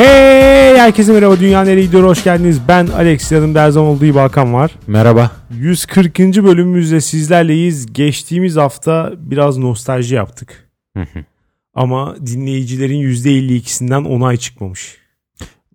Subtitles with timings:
[0.00, 2.60] Hey herkese merhaba Dünya Nereye Gidiyor hoş geldiniz.
[2.68, 4.76] Ben Alex yanımda her zaman olduğu gibi Hakan var.
[4.86, 5.30] Merhaba.
[5.58, 6.18] 140.
[6.18, 7.92] bölümümüzde sizlerleyiz.
[7.92, 10.70] Geçtiğimiz hafta biraz nostalji yaptık.
[11.74, 14.96] Ama dinleyicilerin %52'sinden onay çıkmamış.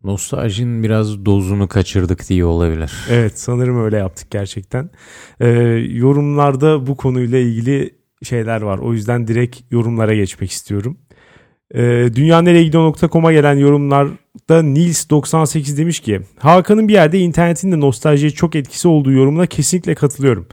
[0.03, 2.91] Nostaljinin biraz dozunu kaçırdık diye olabilir.
[3.09, 4.89] Evet sanırım öyle yaptık gerçekten.
[5.39, 5.47] Ee,
[5.89, 8.77] yorumlarda bu konuyla ilgili şeyler var.
[8.77, 10.97] O yüzden direkt yorumlara geçmek istiyorum.
[11.75, 18.87] Ee, dünyanereyegidiyor.com'a gelen yorumlarda Nils98 demiş ki Hakan'ın bir yerde internetin de nostaljiye çok etkisi
[18.87, 20.47] olduğu yorumuna kesinlikle katılıyorum.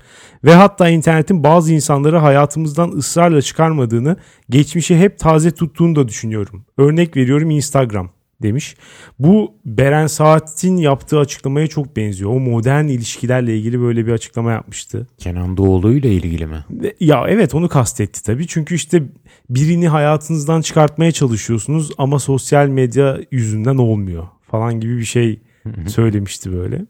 [0.44, 4.16] Ve hatta internetin bazı insanları hayatımızdan ısrarla çıkarmadığını,
[4.50, 6.64] geçmişi hep taze tuttuğunu da düşünüyorum.
[6.78, 8.10] Örnek veriyorum Instagram
[8.42, 8.76] demiş.
[9.18, 12.30] Bu Beren Saat'in yaptığı açıklamaya çok benziyor.
[12.30, 15.06] O modern ilişkilerle ilgili böyle bir açıklama yapmıştı.
[15.18, 16.64] Kenan Doğulu ile ilgili mi?
[17.00, 18.46] Ya evet onu kastetti tabii.
[18.46, 19.02] Çünkü işte
[19.50, 25.40] birini hayatınızdan çıkartmaya çalışıyorsunuz ama sosyal medya yüzünden olmuyor falan gibi bir şey
[25.88, 26.86] söylemişti böyle.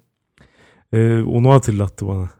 [0.92, 2.30] Ee, onu hatırlattı bana.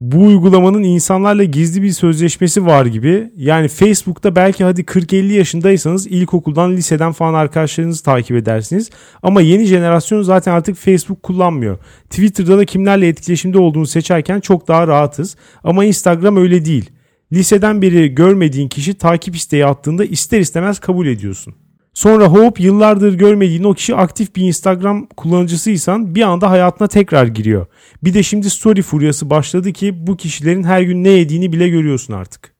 [0.00, 3.32] Bu uygulamanın insanlarla gizli bir sözleşmesi var gibi.
[3.36, 8.90] Yani Facebook'ta belki hadi 40-50 yaşındaysanız ilkokuldan, liseden falan arkadaşlarınızı takip edersiniz.
[9.22, 11.78] Ama yeni jenerasyon zaten artık Facebook kullanmıyor.
[12.10, 15.36] Twitter'da da kimlerle etkileşimde olduğunu seçerken çok daha rahatız.
[15.64, 16.90] Ama Instagram öyle değil.
[17.32, 21.54] Liseden beri görmediğin kişi takip isteği attığında ister istemez kabul ediyorsun.
[21.94, 27.66] Sonra hop yıllardır görmediğin o kişi aktif bir Instagram kullanıcısıysan bir anda hayatına tekrar giriyor.
[28.04, 32.12] Bir de şimdi story furyası başladı ki bu kişilerin her gün ne yediğini bile görüyorsun
[32.12, 32.54] artık.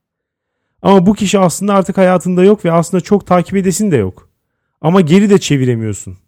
[0.83, 4.29] Ama bu kişi aslında artık hayatında yok ve aslında çok takip edesin de yok.
[4.81, 6.19] Ama geri de çeviremiyorsun.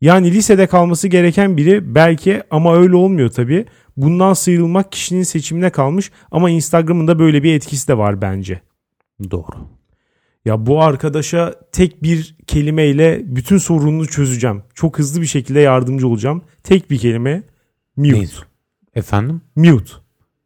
[0.00, 3.66] Yani lisede kalması gereken biri belki ama öyle olmuyor tabii.
[3.96, 8.60] Bundan sıyrılmak kişinin seçimine kalmış ama Instagram'ın da böyle bir etkisi de var bence.
[9.30, 9.68] Doğru.
[10.44, 14.62] Ya bu arkadaşa tek bir kelimeyle bütün sorununu çözeceğim.
[14.74, 16.42] Çok hızlı bir şekilde yardımcı olacağım.
[16.62, 17.42] Tek bir kelime
[17.96, 18.12] mute.
[18.12, 18.36] Neyse.
[18.94, 19.40] Efendim?
[19.56, 19.92] Mute.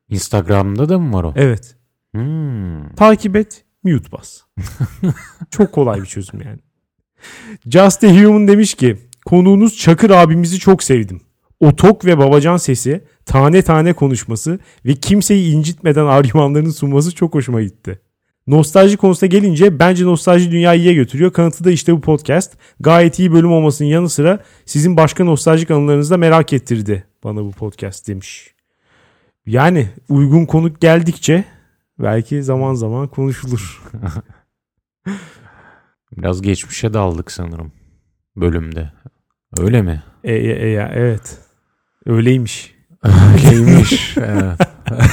[0.08, 1.32] Instagram'da da mı var o?
[1.36, 1.76] Evet.
[2.14, 2.94] Hmm.
[2.94, 4.40] Takip et, mute bas.
[5.50, 6.58] Çok kolay bir çözüm yani.
[7.66, 11.20] Just a Human demiş ki konuğunuz Çakır abimizi çok sevdim.
[11.60, 17.62] O tok ve babacan sesi, tane tane konuşması ve kimseyi incitmeden argümanlarını sunması çok hoşuma
[17.62, 18.00] gitti.
[18.46, 21.32] Nostalji konusuna gelince bence nostalji dünyayı iyiye götürüyor.
[21.32, 22.56] Kanıtı da işte bu podcast.
[22.80, 27.50] Gayet iyi bölüm olmasının yanı sıra sizin başka nostaljik anılarınızı da merak ettirdi bana bu
[27.50, 28.54] podcast demiş.
[29.46, 31.44] Yani uygun konuk geldikçe
[31.98, 33.82] belki zaman zaman konuşulur.
[36.16, 37.72] Biraz geçmişe daldık sanırım
[38.36, 38.92] bölümde.
[39.58, 40.02] Öyle mi?
[40.24, 41.38] E, e, e, ya, evet.
[42.06, 42.74] Öyleymiş.
[43.04, 44.16] Öyleymiş.
[44.16, 44.58] evet.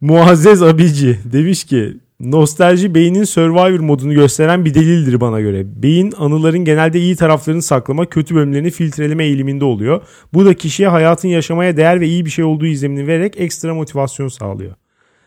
[0.00, 5.82] Muazzez Abici demiş ki nostalji beynin Survivor modunu gösteren bir delildir bana göre.
[5.82, 10.02] Beyin anıların genelde iyi taraflarını saklama, kötü bölümlerini filtreleme eğiliminde oluyor.
[10.34, 14.28] Bu da kişiye hayatın yaşamaya değer ve iyi bir şey olduğu izlenimini vererek ekstra motivasyon
[14.28, 14.74] sağlıyor.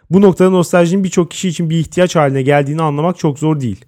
[0.10, 3.86] Bu noktada nostaljinin birçok kişi için bir ihtiyaç haline geldiğini anlamak çok zor değil.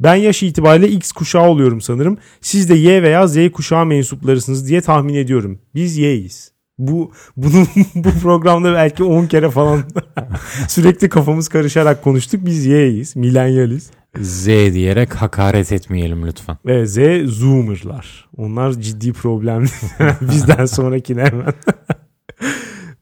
[0.00, 2.18] Ben yaş itibariyle X kuşağı oluyorum sanırım.
[2.40, 5.58] Siz de Y veya Z kuşağı mensuplarısınız diye tahmin ediyorum.
[5.74, 6.52] Biz Y'yiz.
[6.78, 9.84] Bu bunu bu programda belki 10 kere falan
[10.68, 12.46] sürekli kafamız karışarak konuştuk.
[12.46, 13.90] Biz Y'yiz, milenyaliz.
[14.20, 16.56] Z diyerek hakaret etmeyelim lütfen.
[16.66, 18.28] Ve Z zoomerlar.
[18.36, 19.64] Onlar ciddi problem.
[20.20, 21.52] Bizden sonrakine hemen.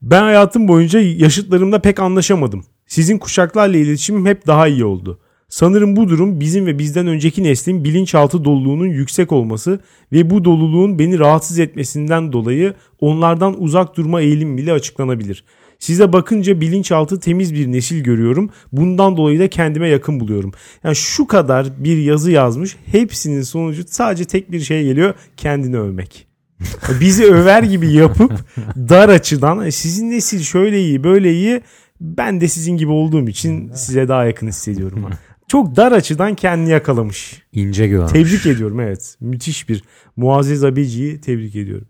[0.02, 2.64] ben hayatım boyunca yaşıtlarımla pek anlaşamadım.
[2.86, 5.20] Sizin kuşaklarla iletişimim hep daha iyi oldu.
[5.48, 9.80] Sanırım bu durum bizim ve bizden önceki neslin bilinçaltı doluluğunun yüksek olması
[10.12, 15.44] ve bu doluluğun beni rahatsız etmesinden dolayı onlardan uzak durma eğilim bile açıklanabilir.
[15.78, 18.50] Size bakınca bilinçaltı temiz bir nesil görüyorum.
[18.72, 20.52] Bundan dolayı da kendime yakın buluyorum.
[20.84, 22.76] Yani şu kadar bir yazı yazmış.
[22.86, 25.14] Hepsinin sonucu sadece tek bir şey geliyor.
[25.36, 26.26] Kendini övmek.
[27.00, 28.32] Bizi över gibi yapıp
[28.76, 31.60] dar açıdan sizin nesil şöyle iyi böyle iyi
[32.00, 35.06] ben de sizin gibi olduğum için size daha yakın hissediyorum.
[35.48, 37.42] Çok dar açıdan kendini yakalamış.
[37.52, 38.12] İnce görmüş.
[38.12, 39.16] Tebrik ediyorum evet.
[39.20, 39.84] Müthiş bir
[40.16, 41.88] Muazzez Abici'yi tebrik ediyorum.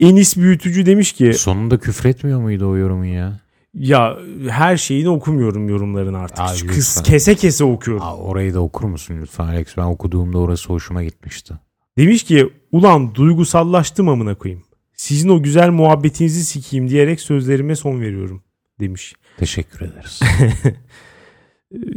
[0.00, 3.40] Enis Büyütücü demiş ki Sonunda küfretmiyor muydu o yorumu ya?
[3.74, 6.38] ya her şeyini okumuyorum yorumların artık.
[6.40, 7.02] Abi Kız, lütfen.
[7.12, 8.02] kese kese okuyorum.
[8.02, 9.66] Aa, orayı da okur musun lütfen Alex?
[9.76, 11.54] Ben okuduğumda orası hoşuma gitmişti.
[11.98, 14.64] Demiş ki ulan duygusallaştım amına koyayım.
[14.96, 18.42] Sizin o güzel muhabbetinizi sikeyim diyerek sözlerime son veriyorum
[18.80, 19.14] demiş.
[19.38, 20.20] Teşekkür ederiz.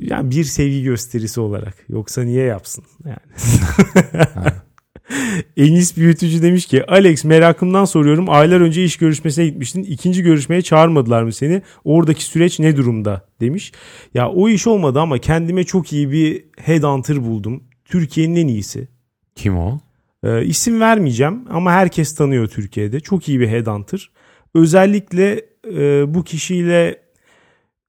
[0.01, 1.75] Yani bir sevgi gösterisi olarak.
[1.89, 2.83] Yoksa niye yapsın?
[3.05, 3.17] Yani.
[5.57, 8.29] Enis Büyütücü demiş ki Alex merakımdan soruyorum.
[8.29, 9.83] Aylar önce iş görüşmesine gitmiştin.
[9.83, 11.61] İkinci görüşmeye çağırmadılar mı seni?
[11.83, 13.25] Oradaki süreç ne durumda?
[13.41, 13.71] Demiş.
[14.13, 17.63] Ya o iş olmadı ama kendime çok iyi bir headhunter buldum.
[17.85, 18.87] Türkiye'nin en iyisi.
[19.35, 19.79] Kim o?
[20.23, 22.99] Ee, isim vermeyeceğim ama herkes tanıyor Türkiye'de.
[22.99, 24.09] Çok iyi bir headhunter.
[24.55, 27.06] Özellikle e, bu kişiyle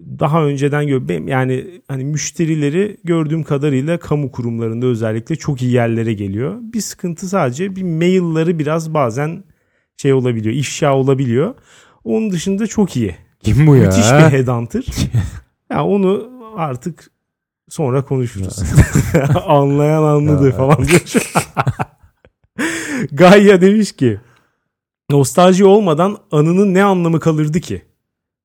[0.01, 6.59] daha önceden gör yani hani müşterileri gördüğüm kadarıyla kamu kurumlarında özellikle çok iyi yerlere geliyor.
[6.61, 9.45] Bir sıkıntı sadece bir mailleri biraz bazen
[9.97, 11.55] şey olabiliyor, ifşa olabiliyor.
[12.05, 13.17] Onun dışında çok iyi.
[13.41, 13.83] Kim bu ya?
[13.83, 14.85] Müthiş bir headhunter.
[15.71, 17.11] ya onu artık
[17.69, 18.63] sonra konuşuruz.
[19.47, 21.01] Anlayan anladı falan diyor.
[23.13, 24.21] Gaia demiş ki
[25.11, 27.83] nostalji olmadan anının ne anlamı kalırdı ki?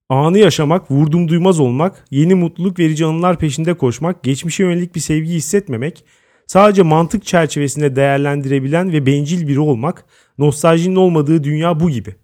[0.10, 5.34] Anı yaşamak, vurdum duymaz olmak, yeni mutluluk verici anılar peşinde koşmak, geçmişe yönelik bir sevgi
[5.34, 6.06] hissetmemek,
[6.48, 10.06] sadece mantık çerçevesinde değerlendirebilen ve bencil biri olmak,
[10.38, 12.16] nostaljinin olmadığı dünya bu gibi.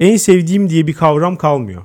[0.00, 1.84] En sevdiğim diye bir kavram kalmıyor.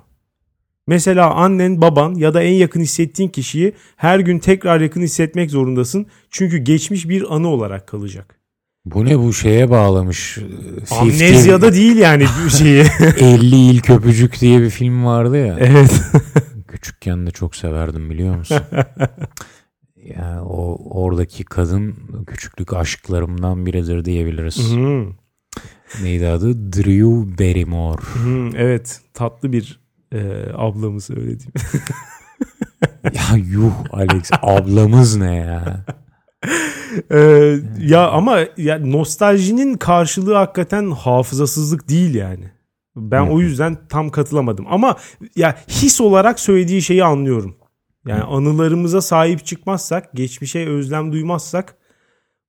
[0.87, 6.07] Mesela annen, baban ya da en yakın hissettiğin kişiyi her gün tekrar yakın hissetmek zorundasın.
[6.29, 8.38] Çünkü geçmiş bir anı olarak kalacak.
[8.85, 10.37] Bu ne bu şeye bağlamış.
[10.37, 12.83] e, Amnezyada değil yani bir şeyi.
[13.19, 15.55] 50 ilk öpücük diye bir film vardı ya.
[15.59, 16.01] evet.
[16.67, 18.57] Küçükken de çok severdim biliyor musun?
[20.15, 21.95] yani o oradaki kadın
[22.27, 24.71] küçüklük aşklarımdan biridir diyebiliriz.
[24.73, 25.05] Hı,
[26.03, 26.73] Neydi adı?
[26.73, 28.01] Drew Barrymore.
[28.01, 29.79] hı, evet tatlı bir
[30.11, 30.19] e,
[30.53, 31.51] ablamız öyle diyeyim.
[33.03, 35.85] ya yuh Alex ablamız ne ya?
[37.11, 42.51] Ee, ya ama ya nostaljinin karşılığı hakikaten hafızasızlık değil yani.
[42.95, 44.65] Ben o yüzden tam katılamadım.
[44.69, 44.95] Ama
[45.35, 47.55] ya his olarak söylediği şeyi anlıyorum.
[48.07, 51.75] Yani anılarımıza sahip çıkmazsak, geçmişe özlem duymazsak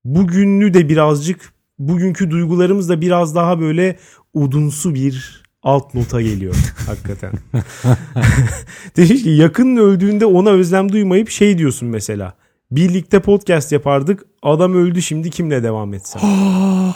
[0.04, 3.96] bugünlü de birazcık bugünkü duygularımız da biraz daha böyle
[4.34, 6.54] odunsu bir alt nota geliyor
[6.86, 7.32] hakikaten.
[8.96, 12.34] Demiş ki yakının öldüğünde ona özlem duymayıp şey diyorsun mesela.
[12.70, 14.24] Birlikte podcast yapardık.
[14.42, 16.22] Adam öldü şimdi kimle devam etsem?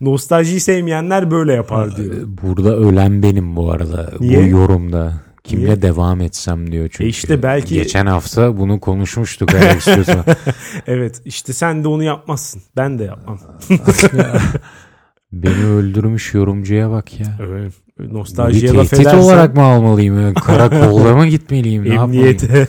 [0.00, 2.14] Nostaljiyi sevmeyenler böyle yapar diyor.
[2.42, 4.10] Burada ölen benim bu arada.
[4.20, 4.42] Niye?
[4.42, 5.12] Bu yorumda.
[5.44, 5.82] Kimle Niye?
[5.82, 7.04] devam etsem diyor çünkü.
[7.04, 9.50] E işte belki- Geçen hafta bunu konuşmuştuk.
[10.86, 12.62] Evet işte sen de onu yapmazsın.
[12.76, 13.38] Ben de yapmam.
[15.32, 17.26] Beni öldürmüş yorumcuya bak ya.
[17.42, 17.72] Evet.
[17.98, 20.34] Nostaljiye laf edersen olarak mı almalıyım?
[20.34, 21.92] Karakolda mı gitmeliyim?
[21.92, 22.68] Emniyete.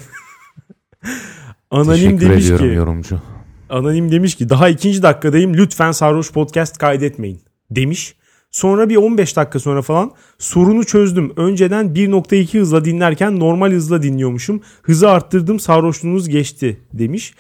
[1.71, 3.21] Anonim Teşekkür demiş ediyorum ki yorumcu.
[3.69, 7.41] Anonim demiş ki daha ikinci dakikadayım lütfen sarhoş podcast kaydetmeyin
[7.71, 8.15] demiş.
[8.51, 11.33] Sonra bir 15 dakika sonra falan sorunu çözdüm.
[11.37, 14.61] Önceden 1.2 hızla dinlerken normal hızla dinliyormuşum.
[14.81, 17.33] Hızı arttırdım sarhoşluğunuz geçti demiş.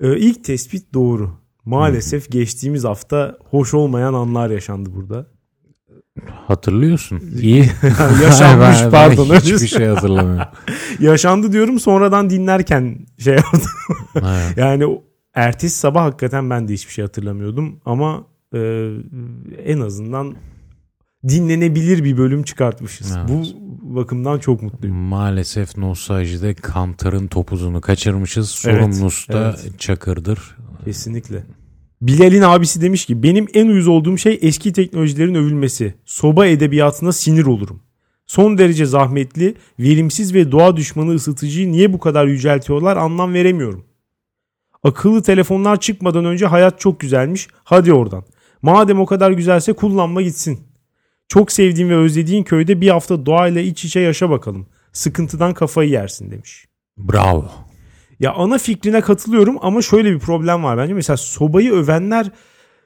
[0.00, 1.30] Ee, ilk tespit doğru.
[1.64, 5.26] Maalesef geçtiğimiz hafta hoş olmayan anlar yaşandı burada.
[6.46, 7.22] Hatırlıyorsun.
[7.40, 7.60] İyi.
[8.22, 9.34] Yaşanmış, Ben- ben pardon.
[9.34, 10.48] Hiçbir şey hatırlamıyorum.
[11.00, 13.62] Yaşandı diyorum sonradan dinlerken şey yaptım.
[14.14, 14.56] Evet.
[14.56, 15.00] Yani
[15.34, 18.24] ertesi sabah hakikaten ben de hiçbir şey hatırlamıyordum ama
[18.54, 18.90] e,
[19.64, 20.34] en azından
[21.28, 23.16] dinlenebilir bir bölüm çıkartmışız.
[23.16, 23.28] Evet.
[23.28, 23.44] Bu
[23.96, 24.96] bakımdan çok mutluyum.
[24.96, 28.62] Maalesef nostaljide Kantar'ın topuzunu kaçırmışız.
[28.66, 29.80] Evet, Sorumlusu da evet.
[29.80, 30.56] Çakır'dır.
[30.84, 31.44] Kesinlikle.
[32.02, 35.94] Bilal'in abisi demiş ki benim en uyuz olduğum şey eski teknolojilerin övülmesi.
[36.04, 37.82] Soba edebiyatına sinir olurum.
[38.26, 43.84] Son derece zahmetli, verimsiz ve doğa düşmanı ısıtıcıyı niye bu kadar yüceltiyorlar anlam veremiyorum.
[44.82, 47.48] Akıllı telefonlar çıkmadan önce hayat çok güzelmiş.
[47.64, 48.24] Hadi oradan.
[48.62, 50.60] Madem o kadar güzelse kullanma gitsin.
[51.28, 54.66] Çok sevdiğin ve özlediğin köyde bir hafta doğayla iç içe yaşa bakalım.
[54.92, 56.66] Sıkıntıdan kafayı yersin demiş.
[56.98, 57.67] Bravo.
[58.20, 60.94] Ya ana fikrine katılıyorum ama şöyle bir problem var bence.
[60.94, 62.26] Mesela sobayı övenler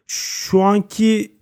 [0.07, 1.33] şu anki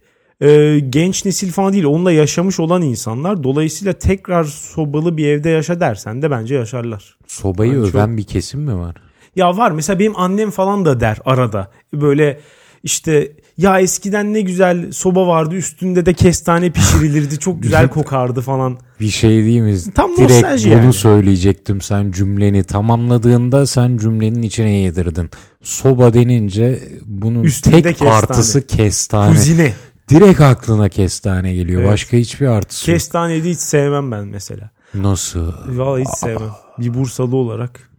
[0.40, 1.84] e, genç nesil falan değil.
[1.84, 3.42] Onunla yaşamış olan insanlar.
[3.44, 7.18] Dolayısıyla tekrar sobalı bir evde yaşa dersen de bence yaşarlar.
[7.26, 8.96] Sobayı çok- öven bir kesim mi var?
[9.36, 11.70] Ya var mesela benim annem falan da der arada.
[11.92, 12.40] Böyle
[12.82, 18.78] işte ya eskiden ne güzel soba vardı üstünde de kestane pişirilirdi çok güzel kokardı falan.
[19.00, 19.76] Bir şey değil mi?
[19.94, 20.92] Tam Direkt bunu yani.
[20.92, 25.30] söyleyecektim sen cümleni tamamladığında sen cümlenin içine yedirdin.
[25.62, 28.10] Soba denince bunun Üstünde tek kestane.
[28.12, 29.32] artısı kestane.
[29.34, 29.72] Kuzine.
[30.08, 31.80] Direkt aklına kestane geliyor.
[31.82, 31.92] Evet.
[31.92, 32.96] Başka hiçbir artısı yok.
[32.96, 34.70] Kestaneyi de hiç sevmem ben mesela.
[34.94, 35.52] Nasıl?
[35.68, 36.50] Vallahi hiç sevmem.
[36.78, 37.89] Bir Bursalı olarak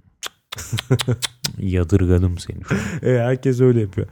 [1.58, 2.58] Yadırgadım seni.
[2.70, 2.82] şu an.
[3.14, 4.08] e, herkes öyle yapıyor.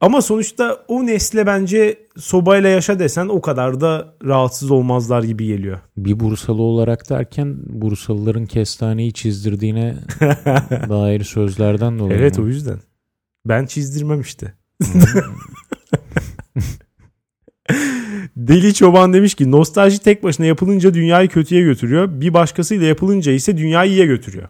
[0.00, 5.78] Ama sonuçta o nesle bence sobayla yaşa desen o kadar da rahatsız olmazlar gibi geliyor.
[5.96, 9.96] Bir Bursalı olarak derken Bursalıların kestaneyi çizdirdiğine
[10.88, 12.18] dair sözlerden dolayı.
[12.20, 12.44] Evet mı?
[12.44, 12.78] o yüzden.
[13.46, 14.54] Ben çizdirmem işte.
[18.36, 22.08] Deli Çoban demiş ki nostalji tek başına yapılınca dünyayı kötüye götürüyor.
[22.20, 24.48] Bir başkasıyla yapılınca ise dünyayı iyiye götürüyor.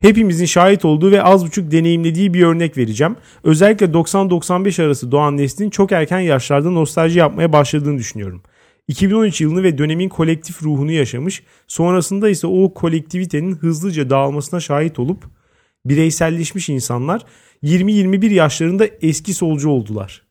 [0.00, 3.16] Hepimizin şahit olduğu ve az buçuk deneyimlediği bir örnek vereceğim.
[3.44, 8.42] Özellikle 90-95 arası doğan neslin çok erken yaşlarda nostalji yapmaya başladığını düşünüyorum.
[8.88, 15.24] 2013 yılını ve dönemin kolektif ruhunu yaşamış, sonrasında ise o kolektivitenin hızlıca dağılmasına şahit olup
[15.84, 17.22] bireyselleşmiş insanlar
[17.62, 20.22] 20-21 yaşlarında eski solcu oldular.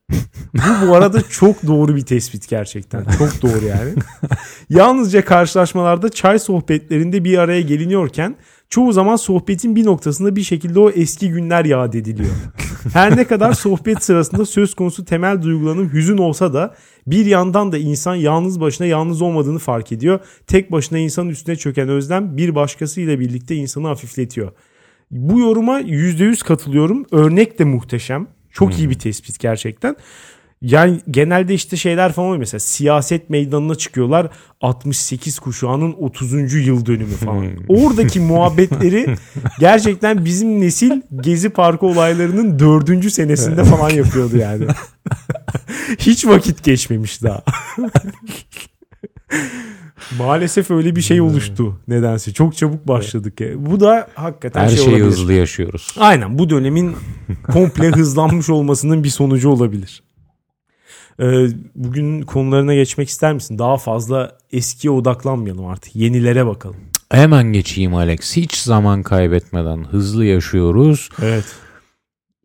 [0.53, 3.05] Bu bu arada çok doğru bir tespit gerçekten.
[3.17, 3.93] Çok doğru yani.
[4.69, 8.35] Yalnızca karşılaşmalarda çay sohbetlerinde bir araya geliniyorken
[8.69, 12.33] çoğu zaman sohbetin bir noktasında bir şekilde o eski günler yad ediliyor.
[12.93, 16.75] Her ne kadar sohbet sırasında söz konusu temel duygulanım hüzün olsa da
[17.07, 20.19] bir yandan da insan yalnız başına yalnız olmadığını fark ediyor.
[20.47, 24.51] Tek başına insanın üstüne çöken özlem bir başkasıyla birlikte insanı hafifletiyor.
[25.11, 27.05] Bu yoruma %100 katılıyorum.
[27.11, 28.27] Örnek de muhteşem.
[28.51, 29.95] Çok iyi bir tespit gerçekten.
[30.61, 34.29] Yani genelde işte şeyler falan oluyor mesela siyaset meydanına çıkıyorlar
[34.61, 36.53] 68 kuşağının 30.
[36.53, 37.47] yıl dönümü falan.
[37.67, 39.15] Oradaki muhabbetleri
[39.59, 43.11] gerçekten bizim nesil Gezi Parkı olaylarının 4.
[43.11, 44.65] senesinde falan yapıyordu yani.
[45.99, 47.43] Hiç vakit geçmemiş daha.
[50.19, 52.33] Maalesef öyle bir şey oluştu nedense.
[52.33, 53.41] Çok çabuk başladık.
[53.41, 53.47] Ya.
[53.65, 55.05] Bu da hakikaten Her şey şeyi olabilir.
[55.05, 55.95] hızlı yaşıyoruz.
[55.99, 56.95] Aynen bu dönemin
[57.51, 60.03] komple hızlanmış olmasının bir sonucu olabilir.
[61.19, 63.59] Ee, bugün konularına geçmek ister misin?
[63.59, 65.95] Daha fazla eskiye odaklanmayalım artık.
[65.95, 66.77] Yenilere bakalım.
[67.11, 68.37] Hemen geçeyim Alex.
[68.37, 71.09] Hiç zaman kaybetmeden hızlı yaşıyoruz.
[71.21, 71.55] Evet.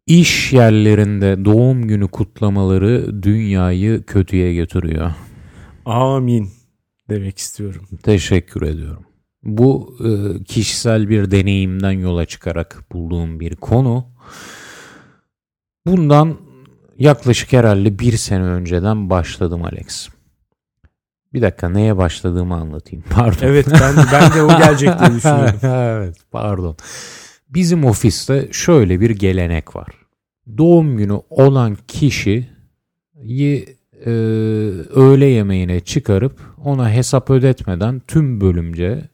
[0.07, 5.13] İş yerlerinde doğum günü kutlamaları dünyayı kötüye götürüyor.
[5.85, 6.51] Amin
[7.09, 7.89] demek istiyorum.
[8.03, 9.05] Teşekkür ediyorum.
[9.43, 14.07] Bu e, kişisel bir deneyimden yola çıkarak bulduğum bir konu.
[15.87, 16.37] Bundan
[17.03, 20.09] yaklaşık herhalde bir sene önceden başladım Alex.
[21.33, 23.05] Bir dakika neye başladığımı anlatayım.
[23.11, 23.47] Pardon.
[23.47, 25.59] Evet ben, ben de o gelecek diye düşünüyorum.
[25.63, 26.77] evet pardon.
[27.49, 29.89] Bizim ofiste şöyle bir gelenek var.
[30.59, 32.47] Doğum günü olan kişiyi
[34.07, 34.11] e,
[34.95, 39.09] öğle yemeğine çıkarıp ona hesap ödetmeden tüm bölümce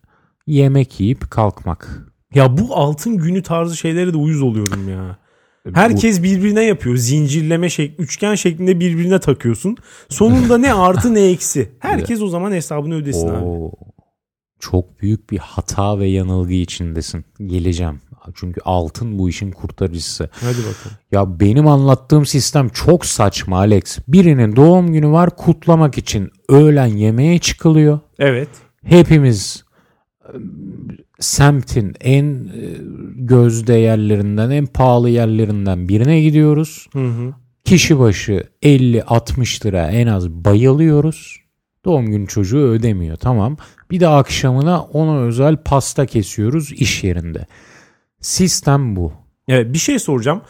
[0.46, 2.06] yemek yiyip kalkmak.
[2.34, 5.18] Ya bu altın günü tarzı şeylere de uyuz oluyorum ya.
[5.74, 6.96] Herkes birbirine yapıyor.
[6.96, 9.76] Zincirleme şek üçgen şeklinde birbirine takıyorsun.
[10.08, 11.72] Sonunda ne artı ne eksi.
[11.78, 13.44] Herkes o zaman hesabını ödesin abi.
[13.44, 13.72] Oo,
[14.60, 17.24] çok büyük bir hata ve yanılgı içindesin.
[17.46, 18.00] Geleceğim.
[18.34, 20.28] Çünkü altın bu işin kurtarıcısı.
[20.32, 20.96] Hadi bakalım.
[21.12, 23.98] Ya benim anlattığım sistem çok saçma Alex.
[24.08, 28.00] Birinin doğum günü var kutlamak için öğlen yemeğe çıkılıyor.
[28.18, 28.48] Evet.
[28.84, 29.67] Hepimiz e,
[31.20, 32.76] semtin en e,
[33.14, 36.88] gözde yerlerinden, en pahalı yerlerinden birine gidiyoruz.
[36.92, 37.34] Hı hı.
[37.64, 41.36] Kişi başı 50-60 lira en az bayılıyoruz.
[41.84, 43.56] Doğum günü çocuğu ödemiyor tamam.
[43.90, 47.46] Bir de akşamına ona özel pasta kesiyoruz iş yerinde.
[48.20, 49.12] Sistem bu.
[49.48, 50.42] Evet bir şey soracağım.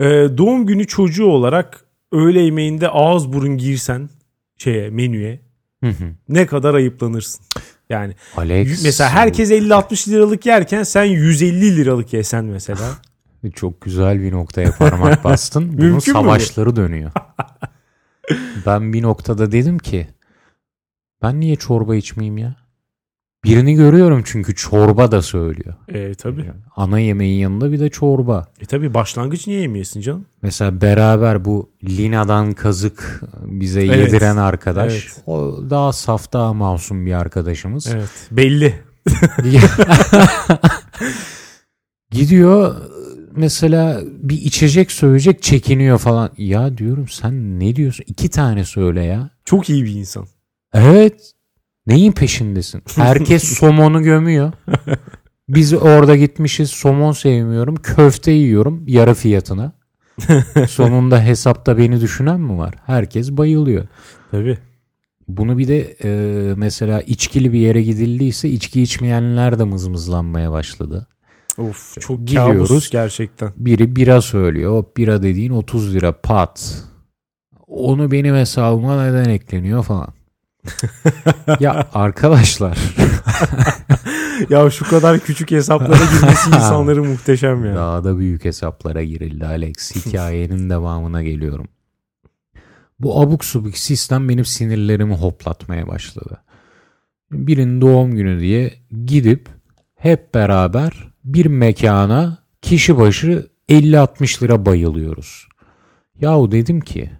[0.00, 0.04] Ee,
[0.38, 4.08] doğum günü çocuğu olarak öğle yemeğinde ağız burun girsen
[4.56, 5.40] şeye menüye
[5.84, 6.04] Hı hı.
[6.28, 7.44] ne kadar ayıplanırsın.
[7.90, 12.88] Yani Alex mesela herkes 50-60 liralık yerken sen 150 liralık yesen mesela.
[13.54, 15.62] Çok güzel bir noktaya parmak bastın.
[15.72, 17.10] Bunun Mümkün mü savaşları dönüyor.
[18.66, 20.08] ben bir noktada dedim ki
[21.22, 22.65] ben niye çorba içmeyeyim ya?
[23.46, 25.74] Birini görüyorum çünkü çorba da söylüyor.
[25.88, 26.40] E tabi.
[26.40, 28.46] Yani ana yemeğin yanında bir de çorba.
[28.60, 30.26] E tabi başlangıç niye yemeyesin canım?
[30.42, 34.12] Mesela beraber bu Lina'dan kazık bize Evet.
[34.12, 34.92] yediren arkadaş.
[34.92, 35.22] Evet.
[35.26, 37.86] O daha saf daha masum bir arkadaşımız.
[37.94, 38.10] Evet.
[38.30, 38.74] Belli.
[42.10, 42.74] Gidiyor
[43.36, 46.30] mesela bir içecek söyleyecek çekiniyor falan.
[46.38, 48.04] Ya diyorum sen ne diyorsun?
[48.08, 49.30] İki tane söyle ya.
[49.44, 50.26] Çok iyi bir insan.
[50.74, 51.32] Evet.
[51.86, 52.82] Neyin peşindesin?
[52.96, 54.52] Herkes somonu gömüyor.
[55.48, 57.76] Biz orada gitmişiz somon sevmiyorum.
[57.76, 59.72] Köfte yiyorum yarı fiyatına.
[60.68, 62.74] Sonunda hesapta beni düşünen mi var?
[62.86, 63.86] Herkes bayılıyor.
[64.30, 64.58] Tabi.
[65.28, 66.10] Bunu bir de e,
[66.56, 71.06] mesela içkili bir yere gidildiyse içki içmeyenler de mızmızlanmaya başladı.
[71.58, 72.68] Of çok Gidiyoruz.
[72.68, 73.52] kabus gerçekten.
[73.56, 74.72] Biri bira söylüyor.
[74.72, 76.84] O bira dediğin 30 lira pat.
[77.66, 80.08] Onu benim hesabıma neden ekleniyor falan.
[81.60, 82.78] Ya arkadaşlar
[84.50, 87.76] ya şu kadar küçük hesaplara girmesi insanları muhteşem ya.
[87.76, 89.96] daha da büyük hesaplara girildi Alex.
[89.96, 91.68] Hikayenin devamına geliyorum.
[92.98, 96.42] Bu abuk subuk sistem benim sinirlerimi hoplatmaya başladı.
[97.30, 99.48] Birinin doğum günü diye gidip
[99.96, 105.48] hep beraber bir mekana kişi başı 50-60 lira bayılıyoruz.
[106.20, 107.10] Yahu dedim ki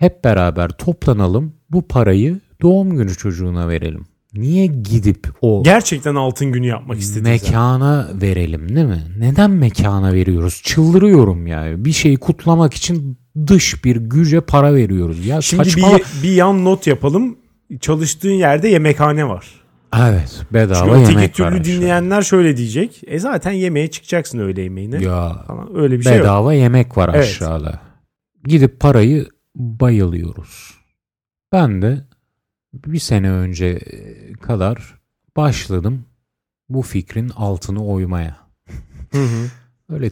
[0.00, 4.04] hep beraber toplanalım bu parayı doğum günü çocuğuna verelim.
[4.34, 7.20] Niye gidip o Gerçekten altın günü yapmak yani.
[7.22, 9.02] mekana verelim değil mi?
[9.18, 10.60] Neden mekana veriyoruz?
[10.64, 11.84] Çıldırıyorum ya.
[11.84, 15.26] Bir şeyi kutlamak için dış bir güce para veriyoruz.
[15.26, 15.98] Ya Şimdi saçmala.
[15.98, 17.36] bir, bir yan not yapalım.
[17.80, 19.46] Çalıştığın yerde yemekhane var.
[19.98, 21.52] Evet bedava Çünkü öteki yemek türlü var.
[21.52, 21.64] aşağıda.
[21.68, 23.00] dinleyenler şöyle diyecek.
[23.06, 25.04] E zaten yemeğe çıkacaksın öğle yemeğine.
[25.04, 25.76] Ya Falan.
[25.76, 26.22] Öyle bir şey yok.
[26.22, 27.24] bedava yemek var Evet.
[27.24, 27.80] aşağıda.
[28.44, 30.80] Gidip parayı bayılıyoruz.
[31.52, 32.04] Ben de
[32.72, 33.80] bir sene önce
[34.40, 35.00] kadar
[35.36, 36.04] başladım
[36.68, 38.36] bu fikrin altını oymaya.
[39.12, 39.50] Hı hı.
[39.88, 40.10] Öyle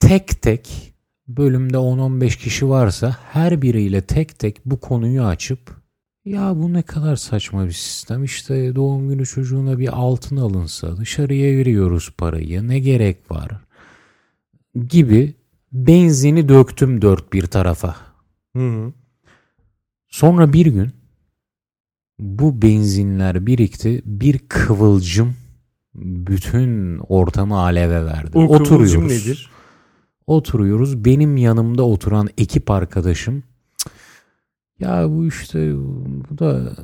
[0.00, 0.94] tek tek
[1.28, 5.80] bölümde 10-15 kişi varsa her biriyle tek tek bu konuyu açıp
[6.24, 11.56] ya bu ne kadar saçma bir sistem işte doğum günü çocuğuna bir altın alınsa dışarıya
[11.56, 13.50] veriyoruz parayı ne gerek var
[14.88, 15.34] gibi
[15.72, 18.09] benzini döktüm dört bir tarafa.
[18.56, 18.92] Hı hı.
[20.08, 20.90] Sonra bir gün
[22.18, 25.36] bu benzinler birikti bir kıvılcım
[25.94, 28.30] bütün ortamı aleve verdi.
[28.34, 28.96] O Oturuyoruz.
[29.26, 29.50] nedir?
[30.26, 31.04] Oturuyoruz.
[31.04, 33.42] Benim yanımda oturan ekip arkadaşım
[33.78, 33.92] "Cık,
[34.78, 35.72] ya bu işte
[36.30, 36.76] bu da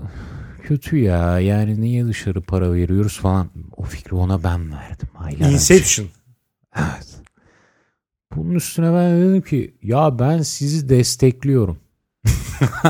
[0.63, 1.41] kötü ya.
[1.41, 3.49] Yani niye dışarı para veriyoruz falan.
[3.77, 5.09] O fikri ona ben verdim.
[5.19, 5.53] Aylar önce.
[5.53, 6.07] Inception.
[6.77, 7.17] Evet.
[8.35, 11.77] Bunun üstüne ben dedim ki ya ben sizi destekliyorum.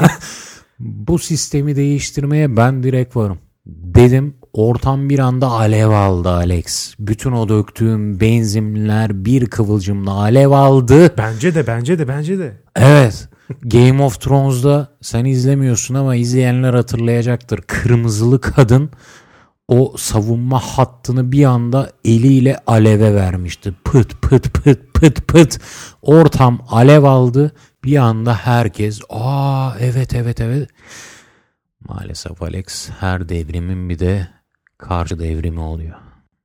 [0.78, 3.38] Bu sistemi değiştirmeye ben direkt varım.
[3.66, 6.94] Dedim ortam bir anda alev aldı Alex.
[6.98, 11.14] Bütün o döktüğüm benzinler bir kıvılcımla alev aldı.
[11.18, 12.52] Bence de bence de bence de.
[12.76, 13.28] Evet.
[13.62, 17.60] Game of Thrones'da sen izlemiyorsun ama izleyenler hatırlayacaktır.
[17.66, 18.90] Kırmızılı kadın
[19.68, 23.74] o savunma hattını bir anda eliyle aleve vermişti.
[23.84, 25.58] Pıt pıt pıt pıt pıt.
[26.02, 27.52] Ortam alev aldı.
[27.84, 30.68] Bir anda herkes aa evet evet evet.
[31.88, 34.28] Maalesef Alex her devrimin bir de
[34.78, 35.96] karşı devrimi oluyor.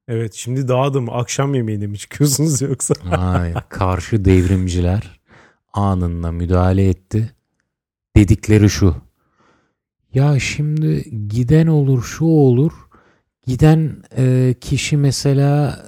[0.07, 2.93] Evet şimdi daha da mı akşam yemeğine mi çıkıyorsunuz yoksa?
[3.11, 5.19] Ay, karşı devrimciler
[5.73, 7.31] anında müdahale etti.
[8.15, 8.95] Dedikleri şu.
[10.13, 12.71] Ya şimdi giden olur şu olur.
[13.47, 15.85] Giden e, kişi mesela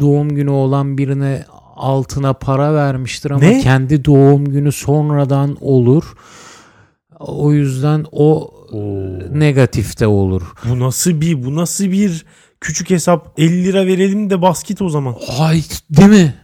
[0.00, 1.44] doğum günü olan birine
[1.76, 3.60] altına para vermiştir ama Ne?
[3.60, 6.14] kendi doğum günü sonradan olur.
[7.18, 8.50] O yüzden o
[9.32, 10.42] negatifte olur.
[10.68, 12.24] Bu nasıl bir bu nasıl bir
[12.60, 15.14] küçük hesap 50 lira verelim de basket o zaman.
[15.38, 16.34] Ay değil mi?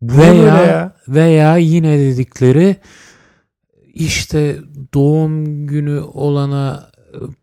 [0.00, 0.92] Bu Veya, ya?
[1.08, 2.76] veya yine dedikleri
[3.94, 4.58] işte
[4.94, 6.90] doğum günü olana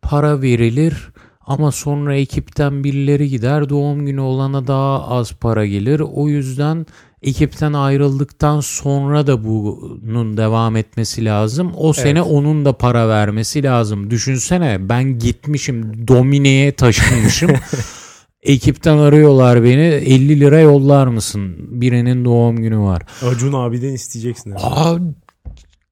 [0.02, 1.10] para verilir
[1.48, 6.02] ama sonra ekipten birileri gider doğum günü olana daha az para gelir.
[6.14, 6.86] O yüzden
[7.22, 11.72] ekipten ayrıldıktan sonra da bunun devam etmesi lazım.
[11.78, 14.10] O sene onun da para vermesi lazım.
[14.10, 17.52] Düşünsene ben gitmişim Domine'ye taşınmışım.
[18.44, 21.56] Ekipten arıyorlar beni 50 lira yollar mısın?
[21.82, 23.02] Birinin doğum günü var.
[23.32, 24.52] Acun abiden isteyeceksin.
[24.52, 25.04] herhalde.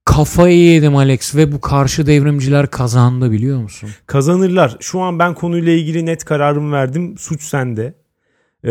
[0.06, 3.90] Kafayı yedim Alex ve bu karşı devrimciler kazandı biliyor musun?
[4.08, 4.78] Kazanırlar.
[4.80, 7.18] Şu an ben konuyla ilgili net kararımı verdim.
[7.18, 7.94] Suç sende.
[8.64, 8.70] Ee,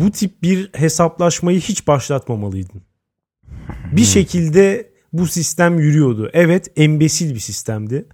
[0.00, 2.82] bu tip bir hesaplaşmayı hiç başlatmamalıydın.
[3.92, 6.30] Bir şekilde bu sistem yürüyordu.
[6.32, 8.06] Evet embesil bir sistemdi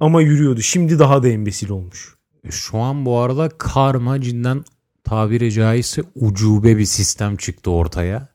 [0.00, 0.60] ama yürüyordu.
[0.60, 2.14] Şimdi daha da embesil olmuş.
[2.50, 4.64] Şu an bu arada karma cidden
[5.04, 8.28] tabiri caizse ucube bir sistem çıktı ortaya.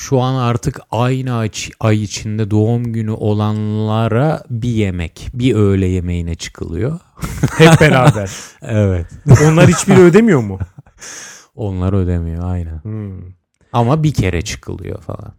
[0.00, 6.34] Şu an artık aynı ay, ay içinde doğum günü olanlara bir yemek, bir öğle yemeğine
[6.34, 7.00] çıkılıyor.
[7.58, 8.30] Hep beraber.
[8.62, 9.06] Evet.
[9.44, 10.58] Onlar hiçbiri ödemiyor mu?
[11.54, 12.84] Onlar ödemiyor aynen.
[12.84, 13.20] Hmm.
[13.72, 15.32] Ama bir kere çıkılıyor falan.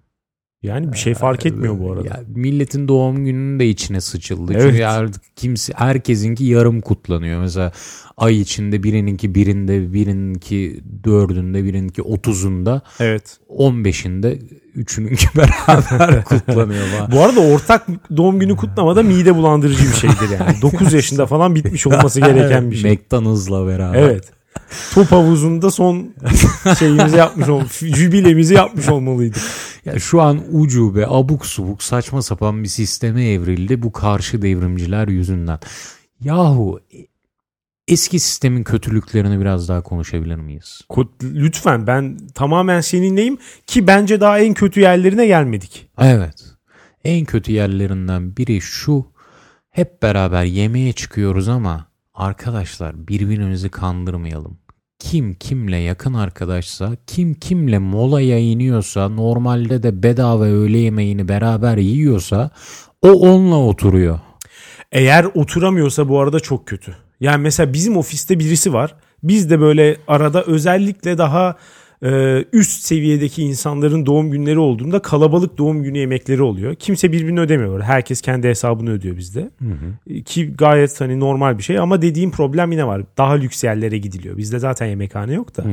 [0.63, 2.07] Yani bir şey fark etmiyor bu arada.
[2.07, 4.53] Ya milletin doğum gününün de içine sıçıldı.
[4.53, 4.63] Evet.
[4.69, 7.39] Çünkü artık kimse herkesinki yarım kutlanıyor.
[7.41, 7.71] Mesela
[8.17, 13.37] ay içinde birininki birinde, birininki dördünde, birininki otuzunda, Evet.
[13.49, 14.39] on beşinde
[14.75, 17.11] üçününki beraber kutlanıyor falan.
[17.11, 20.55] Bu arada ortak doğum günü kutlamada mide bulandırıcı bir şeydir yani.
[20.61, 22.91] 9 yaşında falan bitmiş olması gereken bir şey.
[23.11, 23.99] McDonald's'la beraber.
[23.99, 24.40] Evet.
[24.93, 26.13] Top havuzunda son
[26.79, 29.41] şeyimizi yapmış ol, jübilemizi yapmış olmalıydık.
[29.85, 35.59] Ya şu an ucube, abuk subuk, saçma sapan bir sisteme evrildi bu karşı devrimciler yüzünden.
[36.23, 36.79] Yahu
[37.87, 40.81] eski sistemin kötülüklerini biraz daha konuşabilir miyiz?
[41.23, 45.89] Lütfen ben tamamen seninleyim ki bence daha en kötü yerlerine gelmedik.
[45.97, 46.43] Evet.
[47.03, 49.11] En kötü yerlerinden biri şu.
[49.69, 54.57] Hep beraber yemeğe çıkıyoruz ama arkadaşlar birbirimizi kandırmayalım.
[55.01, 62.49] Kim kimle yakın arkadaşsa, kim kimle molaya iniyorsa, normalde de bedava öğle yemeğini beraber yiyorsa
[63.01, 64.19] o onunla oturuyor.
[64.91, 66.97] Eğer oturamıyorsa bu arada çok kötü.
[67.19, 68.95] Yani mesela bizim ofiste birisi var.
[69.23, 71.55] Biz de böyle arada özellikle daha
[72.03, 76.75] e, üst seviyedeki insanların doğum günleri olduğunda kalabalık doğum günü yemekleri oluyor.
[76.75, 77.81] Kimse birbirini ödemiyor.
[77.81, 79.49] Herkes kendi hesabını ödüyor bizde.
[80.25, 83.01] Ki gayet hani normal bir şey ama dediğim problem yine var.
[83.17, 84.37] Daha lüks yerlere gidiliyor.
[84.37, 85.63] Bizde zaten yemekhane yok da.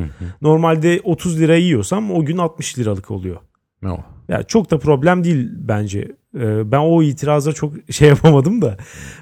[0.43, 3.37] Normalde 30 lira yiyorsam o gün 60 liralık oluyor.
[3.83, 3.99] No.
[4.29, 6.13] Ya çok da problem değil bence.
[6.39, 8.77] Ee, ben o itiraza çok şey yapamadım da.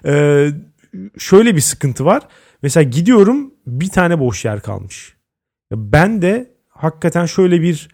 [0.07, 0.49] Ee,
[1.19, 2.23] şöyle bir sıkıntı var.
[2.63, 5.17] Mesela gidiyorum bir tane boş yer kalmış.
[5.73, 7.89] Ben de hakikaten şöyle bir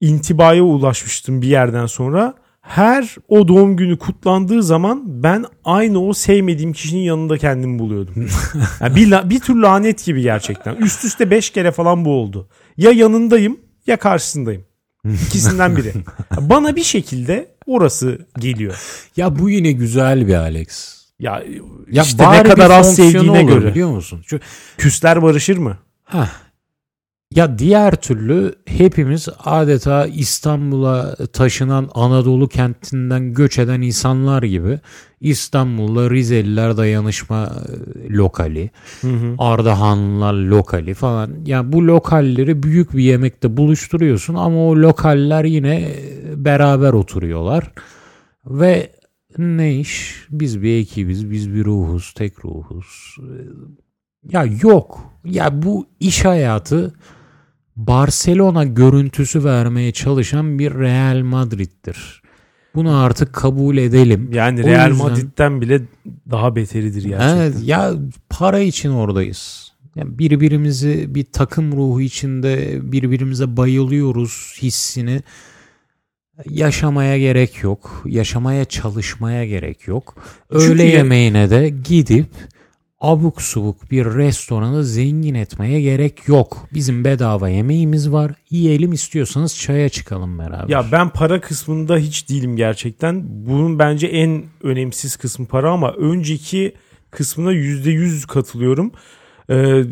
[0.00, 2.34] intibaya ulaşmıştım bir yerden sonra.
[2.60, 8.14] Her o doğum günü kutlandığı zaman ben aynı o sevmediğim kişinin yanında kendimi buluyordum.
[8.80, 10.74] Yani bir, bir tür lanet gibi gerçekten.
[10.76, 12.48] Üst üste beş kere falan bu oldu.
[12.76, 14.64] Ya yanındayım ya karşısındayım.
[15.26, 15.92] İkisinden biri.
[16.40, 18.74] Bana bir şekilde orası geliyor.
[19.16, 21.00] Ya bu yine güzel bir Alex.
[21.18, 21.42] Ya,
[21.90, 23.70] Ya işte ne kadar az sevdiğine göre.
[23.70, 24.22] biliyor musun?
[24.26, 24.44] Çünkü
[24.78, 25.78] Küsler barışır mı?
[26.04, 26.26] Heh.
[27.34, 34.80] Ya diğer türlü hepimiz adeta İstanbul'a taşınan Anadolu kentinden göç eden insanlar gibi
[35.20, 38.70] İstanbul'da Rizeliler dayanışma e, lokali,
[39.38, 41.30] Ardahanlılar lokali falan.
[41.46, 47.72] Ya bu lokalleri büyük bir yemekte buluşturuyorsun ama o lokaller yine e, beraber oturuyorlar.
[48.46, 48.90] Ve
[49.38, 50.24] ne iş?
[50.30, 53.16] Biz bir ekibiz, biz bir ruhuz, tek ruhuz.
[54.32, 55.00] Ya yok.
[55.24, 56.92] Ya bu iş hayatı
[57.86, 62.22] Barcelona görüntüsü vermeye çalışan bir Real Madrid'dir.
[62.74, 64.30] Bunu artık kabul edelim.
[64.32, 65.80] Yani O Real yüzden- Madrid'den bile
[66.30, 67.36] daha beteridir gerçekten.
[67.36, 67.92] Evet, ya
[68.30, 69.72] para için oradayız.
[69.96, 75.22] Yani birbirimizi bir takım ruhu içinde birbirimize bayılıyoruz hissini
[76.48, 78.02] yaşamaya gerek yok.
[78.06, 80.14] Yaşamaya çalışmaya gerek yok.
[80.52, 82.26] Çünkü Öğle ya- yemeğine de gidip
[83.00, 86.68] abuk subuk bir restoranı zengin etmeye gerek yok.
[86.74, 88.32] Bizim bedava yemeğimiz var.
[88.50, 90.68] Yiyelim istiyorsanız çaya çıkalım beraber.
[90.68, 93.22] Ya ben para kısmında hiç değilim gerçekten.
[93.46, 96.72] Bunun bence en önemsiz kısmı para ama önceki
[97.10, 98.92] kısmına yüzde yüz katılıyorum.
[99.50, 99.82] Ee,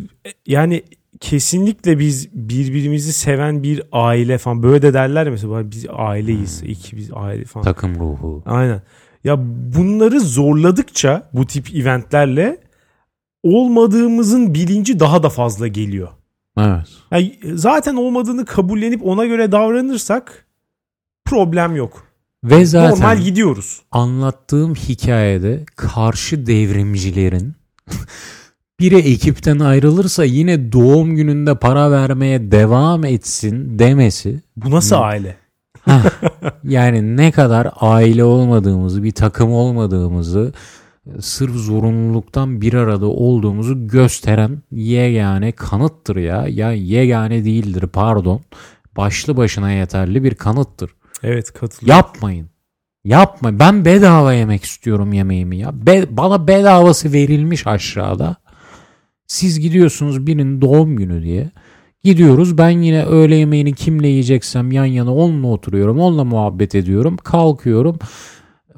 [0.46, 0.82] yani
[1.20, 6.62] kesinlikle biz birbirimizi seven bir aile falan böyle de derler mesela biz aileyiz.
[6.62, 7.64] iki biz aile falan.
[7.64, 8.42] takım ruhu.
[8.46, 8.82] Aynen.
[9.24, 9.36] Ya
[9.76, 12.67] bunları zorladıkça bu tip eventlerle
[13.54, 16.08] olmadığımızın bilinci daha da fazla geliyor.
[16.58, 16.87] Evet.
[17.11, 20.46] Yani zaten olmadığını kabullenip ona göre davranırsak
[21.24, 22.06] problem yok.
[22.44, 23.80] Ve zaten Normal gidiyoruz.
[23.92, 27.54] anlattığım hikayede karşı devrimcilerin
[28.80, 35.37] biri ekipten ayrılırsa yine doğum gününde para vermeye devam etsin demesi Bu nasıl aile?
[36.64, 40.52] yani ne kadar aile olmadığımızı bir takım olmadığımızı
[41.20, 46.46] sırf zorunluluktan bir arada olduğumuzu gösteren yegane kanıttır ya.
[46.48, 48.40] Ya yegane değildir pardon.
[48.96, 50.90] Başlı başına yeterli bir kanıttır.
[51.22, 51.96] Evet katılıyorum.
[51.98, 52.50] Yapmayın.
[53.04, 53.58] Yapmayın.
[53.58, 55.86] Ben bedava yemek istiyorum yemeğimi ya.
[55.86, 58.36] Be- bana bedavası verilmiş aşağıda.
[59.26, 61.50] Siz gidiyorsunuz birinin doğum günü diye.
[62.04, 66.00] Gidiyoruz ben yine öğle yemeğini kimle yiyeceksem yan yana onunla oturuyorum.
[66.00, 67.16] Onunla muhabbet ediyorum.
[67.16, 67.98] Kalkıyorum.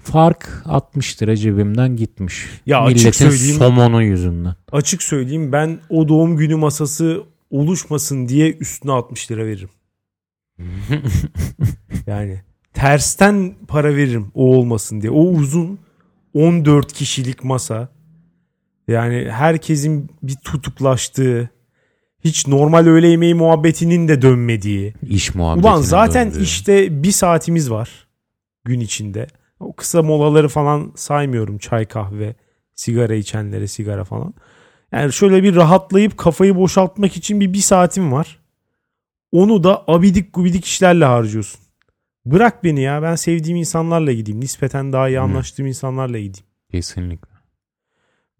[0.03, 2.47] Fark 60 lira cebimden gitmiş.
[2.67, 4.55] Ya açık Milletin söyleyeyim- somonu yüzünden.
[4.73, 9.71] Açık söyleyeyim ben o doğum günü masası oluşmasın diye üstüne 60 lira veririm.
[12.07, 12.41] yani
[12.73, 15.11] tersten para veririm o olmasın diye.
[15.13, 15.79] O uzun
[16.35, 17.89] 14 kişilik masa.
[18.89, 21.51] Yani herkesin bir tutuklaştığı,
[22.25, 24.95] hiç normal öğle yemeği muhabbetinin de dönmediği.
[25.09, 26.43] İş muhabbetine Ulan zaten döndü.
[26.43, 28.07] işte bir saatimiz var
[28.65, 29.27] gün içinde.
[29.61, 31.59] O kısa molaları falan saymıyorum.
[31.59, 32.35] Çay, kahve,
[32.75, 34.35] sigara içenlere sigara falan.
[34.93, 38.41] Yani şöyle bir rahatlayıp kafayı boşaltmak için bir bir saatim var.
[39.33, 41.61] Onu da abidik gubidik işlerle harcıyorsun.
[42.27, 44.41] Bırak beni ya ben sevdiğim insanlarla gideyim.
[44.41, 45.23] Nispeten daha iyi Hı.
[45.23, 46.47] anlaştığım insanlarla gideyim.
[46.71, 47.31] Kesinlikle.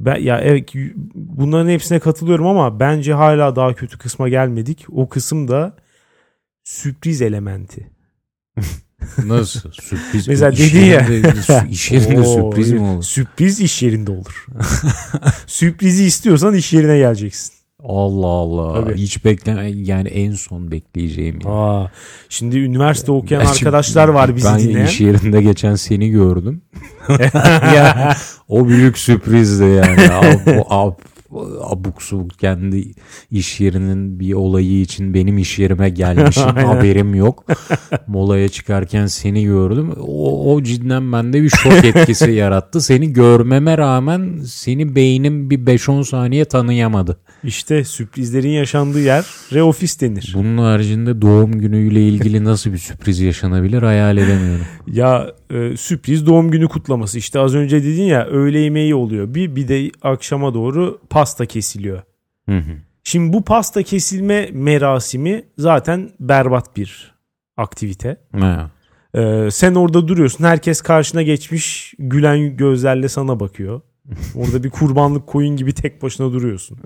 [0.01, 0.71] Ben, ya evet
[1.15, 4.87] bunların hepsine katılıyorum ama bence hala daha kötü kısma gelmedik.
[4.93, 5.77] O kısım da
[6.65, 7.91] sürpriz elementi.
[9.27, 9.73] Nasıl?
[9.73, 10.29] Sürpriz.
[10.29, 11.07] Mesela dedin ya.
[11.71, 13.03] iş yerinde Oo, sürpriz mi olur?
[13.03, 14.47] Sürpriz iş yerinde olur.
[15.47, 17.53] Sürprizi istiyorsan iş yerine geleceksin.
[17.85, 18.85] Allah Allah.
[18.85, 18.95] Tabii.
[18.99, 21.39] Hiç bekleme yani en son bekleyeceğim.
[21.45, 21.55] yani.
[21.55, 21.91] Aa,
[22.29, 24.87] şimdi üniversite okuyan Gerçi arkadaşlar var bizi ben dinleyen.
[24.87, 26.63] iş yerinde geçen seni gördüm.
[27.75, 28.13] yani,
[28.49, 30.13] o büyük sürprizdi yani.
[30.13, 30.95] Ab, ab-
[31.61, 32.93] abuk subuk kendi
[33.31, 37.45] iş yerinin bir olayı için benim iş yerime gelmişim haberim yok.
[38.07, 39.93] Molaya çıkarken seni gördüm.
[40.01, 42.81] O, o cidden bende bir şok etkisi yarattı.
[42.81, 47.21] Seni görmeme rağmen seni beynim bir 5-10 saniye tanıyamadı.
[47.45, 50.33] İşte sürprizlerin yaşandığı yer reofis denir.
[50.37, 54.67] Bunun haricinde doğum günüyle ilgili nasıl bir sürpriz yaşanabilir hayal edemiyorum.
[54.91, 59.35] Ya e, sürpriz doğum günü kutlaması işte az önce dedin ya öğle yemeği oluyor.
[59.35, 62.03] Bir bir de akşama doğru pasta kesiliyor.
[62.49, 62.73] Hı hı.
[63.05, 67.15] Şimdi bu pasta kesilme merasimi zaten berbat bir
[67.57, 68.17] aktivite.
[69.15, 70.45] Ee, sen orada duruyorsun.
[70.45, 73.81] Herkes karşına geçmiş gülen gözlerle sana bakıyor.
[74.35, 76.79] Orada bir kurbanlık koyun gibi tek başına duruyorsun.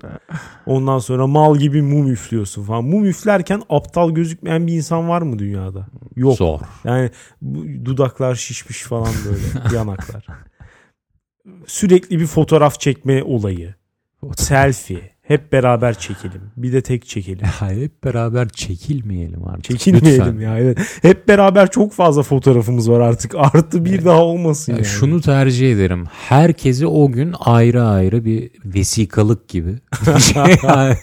[0.65, 2.83] Ondan sonra mal gibi mum üflüyorsun falan.
[2.83, 5.87] Mum üflerken aptal gözükmeyen bir insan var mı dünyada?
[6.15, 6.37] Yok.
[6.37, 6.59] Zor.
[6.83, 7.09] Yani
[7.85, 10.27] dudaklar şişmiş falan böyle yanaklar.
[11.67, 13.75] Sürekli bir fotoğraf çekme olayı.
[14.37, 15.15] Selfie.
[15.21, 16.41] Hep beraber çekelim.
[16.57, 17.39] Bir de tek çekelim.
[17.61, 19.63] Ya hep beraber çekilmeyelim artık.
[19.63, 20.39] Çekinmeyelim Lütfen.
[20.39, 20.59] ya.
[20.59, 20.77] Evet.
[21.01, 23.35] Hep beraber çok fazla fotoğrafımız var artık.
[23.37, 24.87] Artı bir daha olmasın Ya yani.
[24.87, 26.05] Şunu tercih ederim.
[26.11, 29.75] Herkesi o gün ayrı ayrı bir vesikalık gibi.
[30.35, 30.95] Yani,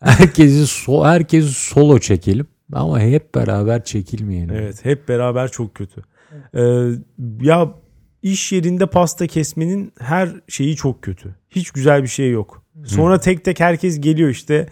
[0.00, 4.54] herkesi so herkesi solo çekelim ama hep beraber çekilmeyelim.
[4.54, 4.84] Evet.
[4.84, 6.02] Hep beraber çok kötü.
[6.54, 6.60] Ee,
[7.40, 7.74] ya
[8.22, 11.34] iş yerinde pasta kesmenin her şeyi çok kötü.
[11.50, 12.59] Hiç güzel bir şey yok.
[12.84, 14.66] Sonra tek tek herkes geliyor işte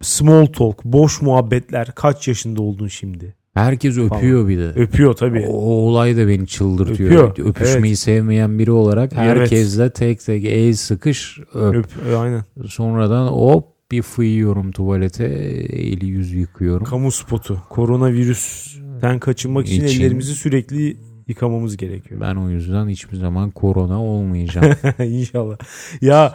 [0.00, 1.92] small talk, boş muhabbetler.
[1.94, 3.34] Kaç yaşında oldun şimdi?
[3.54, 4.68] Herkes öpüyor bir de.
[4.68, 5.46] Öpüyor tabii.
[5.48, 7.30] O olay da beni çıldırtıyor.
[7.30, 7.48] Öpüyor.
[7.48, 9.24] Öpüşmeyi sevmeyen biri olarak Evet.
[9.40, 11.74] herkesle tek tek el sıkış öp.
[11.74, 12.44] Öp, e, aynen.
[12.68, 16.84] Sonradan hop bir fıyıyorum tuvalete eli yüz yıkıyorum.
[16.86, 17.62] Kamu spotu.
[17.70, 20.00] Koronavirüsten kaçınmak için, İçin.
[20.00, 20.96] ellerimizi sürekli
[21.28, 22.20] yıkamamız gerekiyor.
[22.20, 24.72] Ben o yüzden hiçbir zaman korona olmayacağım.
[25.04, 25.56] İnşallah.
[26.00, 26.34] Ya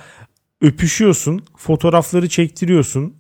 [0.62, 3.20] öpüşüyorsun, fotoğrafları çektiriyorsun.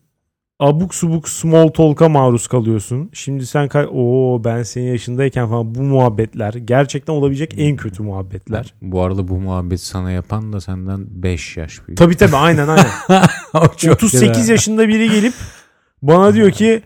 [0.59, 3.09] Abuk subuk small talk'a maruz kalıyorsun.
[3.13, 8.73] Şimdi sen kay o ben senin yaşındayken falan bu muhabbetler gerçekten olabilecek en kötü muhabbetler.
[8.81, 11.97] Bu arada bu muhabbet sana yapan da senden 5 yaş büyük.
[11.97, 12.91] Tabii tabii aynen aynen.
[13.53, 14.51] O çok 38 güzel.
[14.51, 15.33] yaşında biri gelip
[16.01, 16.81] bana diyor ki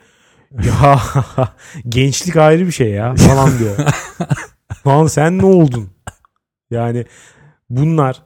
[0.63, 0.99] ya
[1.89, 3.75] gençlik ayrı bir şey ya falan diyor.
[4.87, 5.89] Lan sen ne oldun?
[6.71, 7.05] Yani
[7.69, 8.21] bunlar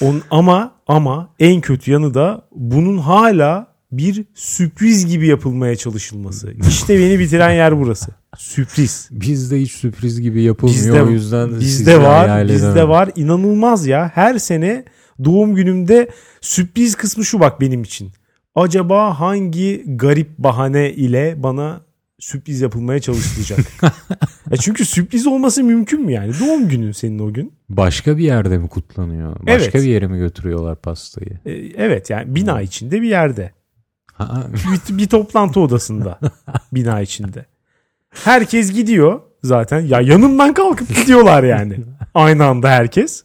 [0.00, 6.52] on, ama ama en kötü yanı da bunun hala bir sürpriz gibi yapılmaya çalışılması.
[6.68, 8.10] İşte beni bitiren yer burası.
[8.36, 9.08] Sürpriz.
[9.10, 12.88] Bizde hiç sürpriz gibi yapılmıyor Bizde, o yüzden bizde var, bizde edemem.
[12.88, 13.10] var.
[13.16, 14.10] İnanılmaz ya.
[14.14, 14.84] Her sene
[15.24, 18.10] doğum günümde sürpriz kısmı şu bak benim için.
[18.54, 21.80] Acaba hangi garip bahane ile bana
[22.18, 23.58] sürpriz yapılmaya çalışılacak?
[24.50, 26.32] ya çünkü sürpriz olması mümkün mü yani?
[26.40, 27.52] Doğum günün senin o gün.
[27.68, 29.36] Başka bir yerde mi kutlanıyor?
[29.46, 29.74] Başka Evet.
[29.74, 31.38] bir yere mi götürüyorlar pastayı?
[31.46, 33.52] Ee, evet yani bina içinde bir yerde.
[34.90, 36.18] Bir, bir toplantı odasında
[36.72, 37.46] bina içinde.
[38.10, 39.80] Herkes gidiyor zaten.
[39.80, 41.76] Ya yanımdan kalkıp gidiyorlar yani.
[42.14, 43.24] Aynı anda herkes.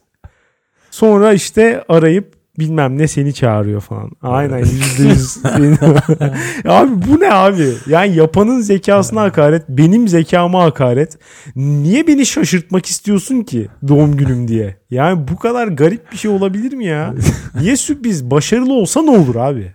[0.90, 4.10] Sonra işte arayıp bilmem ne seni çağırıyor falan.
[4.22, 5.38] Aynen yüzde yüz.
[6.64, 7.68] abi bu ne abi?
[7.88, 11.18] Yani yapanın zekasına hakaret, benim zekama hakaret.
[11.56, 14.76] Niye beni şaşırtmak istiyorsun ki doğum günüm diye?
[14.90, 17.14] Yani bu kadar garip bir şey olabilir mi ya?
[17.60, 18.30] Niye sürpriz?
[18.30, 19.74] Başarılı olsa ne olur abi?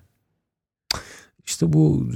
[1.46, 2.10] İşte bu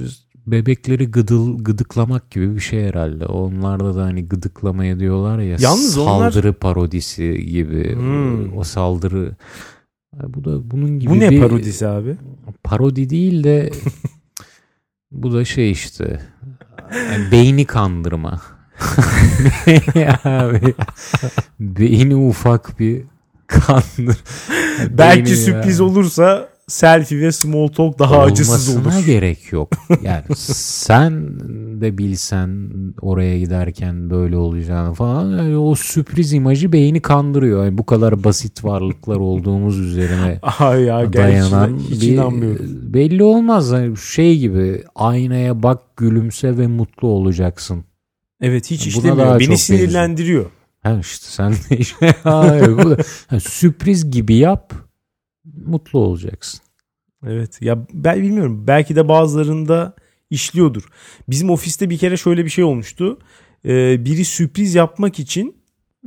[0.46, 3.26] bebekleri gıdıl, gıdıklamak gibi bir şey herhalde.
[3.26, 7.94] Onlarda da hani gıdıklamaya diyorlar ya Yalnız onlar- saldırı parodisi gibi.
[7.94, 8.58] Hmm.
[8.58, 9.32] O saldırı
[10.28, 12.16] bu da bunun gibi Bu ne bir parodisi abi?
[12.64, 13.70] parodi değil de
[15.12, 16.20] bu da şey işte
[16.92, 18.42] yani beyni kandırma.
[20.24, 20.74] Abi,
[21.60, 23.02] beyni ufak bir
[23.46, 24.16] kandır.
[24.90, 25.84] Belki Beyni sürpriz ya.
[25.84, 29.06] olursa selfie ve small talk daha acısız Olmasına olur.
[29.06, 29.70] gerek yok.
[30.02, 31.12] Yani sen
[31.80, 37.64] de bilsen oraya giderken böyle olacağını falan yani o sürpriz imajı beyni kandırıyor.
[37.64, 42.60] Yani bu kadar basit varlıklar olduğumuz üzerine Ay ya dayanan bir
[42.94, 43.70] belli olmaz.
[43.70, 47.84] Yani şey gibi aynaya bak gülümse ve mutlu olacaksın.
[48.40, 49.40] Evet hiç işlemiyor.
[49.40, 50.44] Beni sinirlendiriyor.
[50.82, 52.96] Ha işte sen de işte Hayır, bu da-
[53.26, 54.72] Ha, sürpriz gibi yap
[55.66, 56.60] mutlu olacaksın.
[57.26, 58.64] Evet ya ben bilmiyorum.
[58.66, 59.94] Belki de bazılarında
[60.30, 60.88] işliyordur.
[61.28, 63.18] Bizim ofiste bir kere şöyle bir şey olmuştu.
[63.64, 65.56] Ee, biri sürpriz yapmak için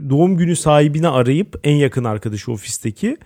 [0.10, 3.18] doğum günü sahibini arayıp en yakın arkadaşı ofisteki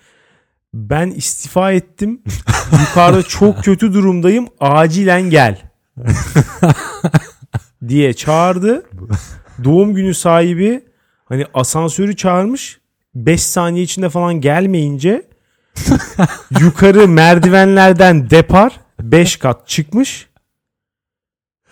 [0.73, 2.21] ben istifa ettim.
[2.71, 4.47] Yukarıda çok kötü durumdayım.
[4.59, 5.61] Acilen gel.
[7.87, 8.85] diye çağırdı.
[9.63, 10.83] Doğum günü sahibi
[11.25, 12.81] hani asansörü çağırmış.
[13.15, 15.30] 5 saniye içinde falan gelmeyince
[16.59, 20.27] Yukarı merdivenlerden depar 5 kat çıkmış.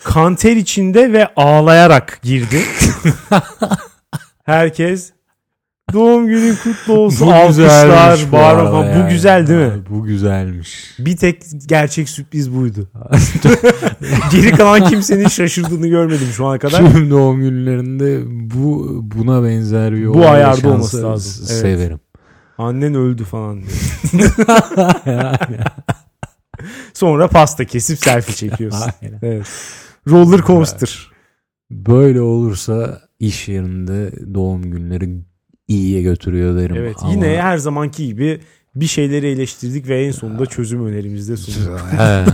[0.04, 2.62] Kanter içinde ve ağlayarak girdi.
[4.46, 5.12] Herkes
[5.94, 7.28] doğum günün kutlu olsun.
[7.28, 9.04] Alkışlar, bağırma falan.
[9.06, 9.84] Bu güzel değil mi?
[9.90, 10.96] Bu güzelmiş.
[11.00, 12.90] Bir tek gerçek sürpriz buydu.
[14.32, 16.92] Geri kalan kimsenin şaşırdığını görmedim şu ana kadar.
[16.92, 18.22] Tüm doğum günlerinde
[18.56, 21.46] bu buna benzer bir Bu ayarda olması lazım.
[21.50, 21.62] Evet.
[21.62, 22.00] Severim.
[22.60, 24.32] Annen öldü falan diyor.
[26.94, 28.80] Sonra pasta kesip selfie çekiyorsun.
[29.02, 29.20] Aynen.
[29.22, 29.48] Evet.
[30.08, 31.08] Roller coaster.
[31.72, 35.10] Böyle olursa iş yerinde doğum günleri
[35.68, 36.76] iyiye götürüyor derim.
[36.76, 36.96] Evet.
[37.02, 38.40] Ama- Yine her zamanki gibi
[38.76, 41.80] bir şeyleri eleştirdik ve en sonunda çözüm önerimizde sunduk.
[41.92, 42.26] He,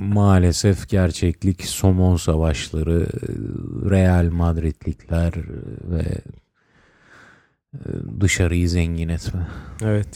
[0.00, 3.06] maalesef gerçeklik somon savaşları,
[3.90, 5.32] Real Madridlikler
[5.90, 6.02] ve
[8.20, 9.48] dışarıyı zengin etme.
[9.84, 10.08] Evet.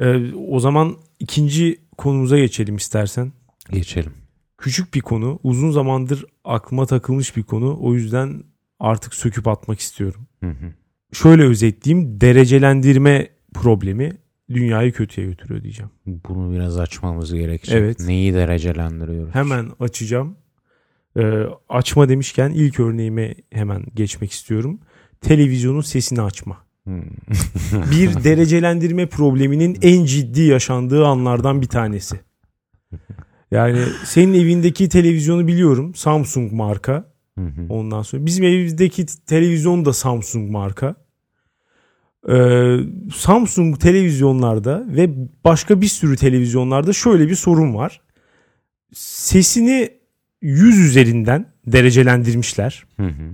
[0.00, 3.32] Ee, o zaman ikinci konumuza geçelim istersen.
[3.70, 4.12] Geçelim.
[4.58, 5.38] Küçük bir konu.
[5.42, 7.78] Uzun zamandır aklıma takılmış bir konu.
[7.80, 8.42] O yüzden
[8.80, 10.26] artık söküp atmak istiyorum.
[10.40, 10.72] Hı hı.
[11.12, 12.20] Şöyle özetleyeyim.
[12.20, 14.16] Derecelendirme problemi
[14.50, 15.90] dünyayı kötüye götürüyor diyeceğim.
[16.06, 17.76] Bunu biraz açmamız gerekecek.
[17.76, 18.00] Evet.
[18.00, 19.34] Neyi derecelendiriyoruz?
[19.34, 20.36] Hemen açacağım.
[21.16, 24.80] Ee, açma demişken ilk örneğime hemen geçmek istiyorum.
[25.20, 26.63] Televizyonun sesini açma.
[26.84, 27.02] Hmm.
[27.90, 32.20] Bir derecelendirme probleminin en ciddi yaşandığı anlardan bir tanesi.
[33.50, 35.94] Yani senin evindeki televizyonu biliyorum.
[35.94, 37.14] Samsung marka.
[37.68, 40.94] Ondan sonra bizim evimizdeki televizyon da Samsung marka.
[42.28, 42.76] Ee,
[43.14, 45.10] Samsung televizyonlarda ve
[45.44, 48.00] başka bir sürü televizyonlarda şöyle bir sorun var.
[48.94, 49.90] Sesini
[50.42, 52.84] 100 üzerinden derecelendirmişler.
[52.96, 53.32] Hı hı.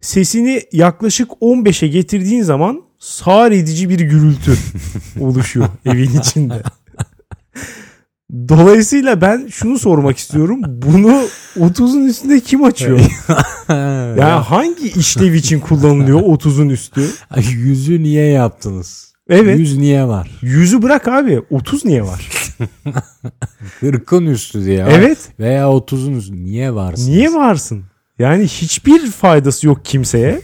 [0.00, 4.54] Sesini yaklaşık 15'e getirdiğin zaman sağır edici bir gürültü
[5.20, 6.62] oluşuyor evin içinde.
[8.48, 10.60] Dolayısıyla ben şunu sormak istiyorum.
[10.66, 11.22] Bunu
[11.56, 13.00] 30'un üstünde kim açıyor?
[14.18, 17.10] Yani hangi işlev için kullanılıyor 30'un üstü?
[17.36, 19.08] Yüzü niye yaptınız?
[19.28, 19.58] Evet.
[19.58, 20.30] Yüz niye var?
[20.42, 21.42] Yüzü bırak abi.
[21.50, 22.28] 30 niye var?
[23.80, 24.86] Kırkın üstü diye.
[24.90, 25.18] Evet.
[25.40, 26.44] Veya otuzun üstü.
[26.44, 27.08] Niye varsınız?
[27.08, 27.84] Niye varsın?
[28.18, 30.40] Yani hiçbir faydası yok kimseye.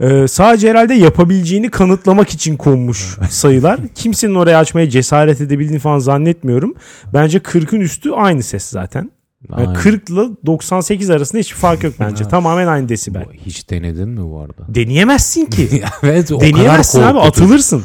[0.00, 3.80] Ee, sadece herhalde yapabileceğini kanıtlamak için konmuş sayılar.
[3.94, 6.74] Kimsenin oraya açmaya cesaret edebildiğini falan zannetmiyorum.
[7.14, 9.10] Bence 40'ın üstü aynı ses zaten.
[9.50, 9.74] Yani Aynen.
[9.74, 12.28] 40 ile 98 arasında hiçbir fark yok bence.
[12.28, 13.24] Tamamen aynı desibel.
[13.46, 14.74] Hiç denedin mi bu arada?
[14.74, 15.68] Deneyemezsin ki.
[16.02, 17.84] evet o Deneyemezsin kadar abi atılırsın.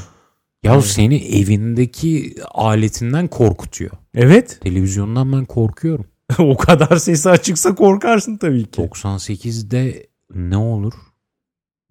[0.63, 3.91] Ya seni evindeki aletinden korkutuyor.
[4.13, 4.59] Evet.
[4.61, 6.05] Televizyondan ben korkuyorum.
[6.39, 8.81] o kadar sesi açıksa korkarsın tabii ki.
[8.81, 10.93] 98'de ne olur?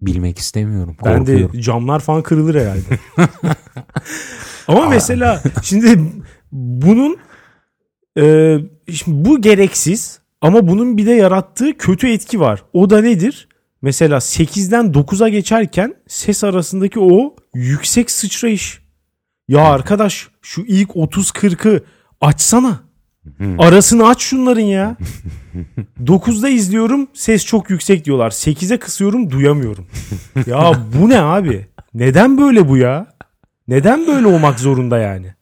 [0.01, 0.97] Bilmek istemiyorum.
[1.05, 1.59] Ben de Korkuyorum.
[1.59, 2.99] camlar falan kırılır herhalde.
[4.67, 5.99] Ama mesela şimdi
[6.51, 7.17] bunun
[8.17, 8.57] e,
[8.93, 12.63] şimdi bu gereksiz ama bunun bir de yarattığı kötü etki var.
[12.73, 13.47] O da nedir?
[13.81, 18.81] Mesela 8'den 9'a geçerken ses arasındaki o yüksek sıçrayış.
[19.47, 21.83] Ya arkadaş şu ilk 30-40'ı
[22.21, 22.88] açsana.
[23.59, 24.97] Arasını aç şunların ya.
[26.03, 28.31] 9'da izliyorum ses çok yüksek diyorlar.
[28.31, 29.87] 8'e kısıyorum duyamıyorum.
[30.47, 31.67] Ya bu ne abi?
[31.93, 33.07] Neden böyle bu ya?
[33.67, 35.33] Neden böyle olmak zorunda yani?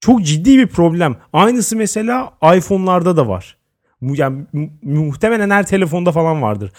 [0.00, 1.16] Çok ciddi bir problem.
[1.32, 3.56] Aynısı mesela iPhone'larda da var.
[4.02, 6.72] Yani mu- muhtemelen her telefonda falan vardır.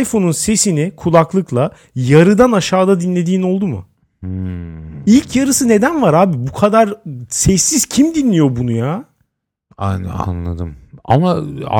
[0.00, 3.84] iPhone'un sesini kulaklıkla yarıdan aşağıda dinlediğin oldu mu?
[4.20, 5.04] Hmm.
[5.06, 6.46] İlk yarısı neden var abi?
[6.48, 6.94] Bu kadar
[7.28, 9.04] sessiz kim dinliyor bunu ya?
[9.78, 10.76] An- Anladım.
[11.04, 11.36] Ama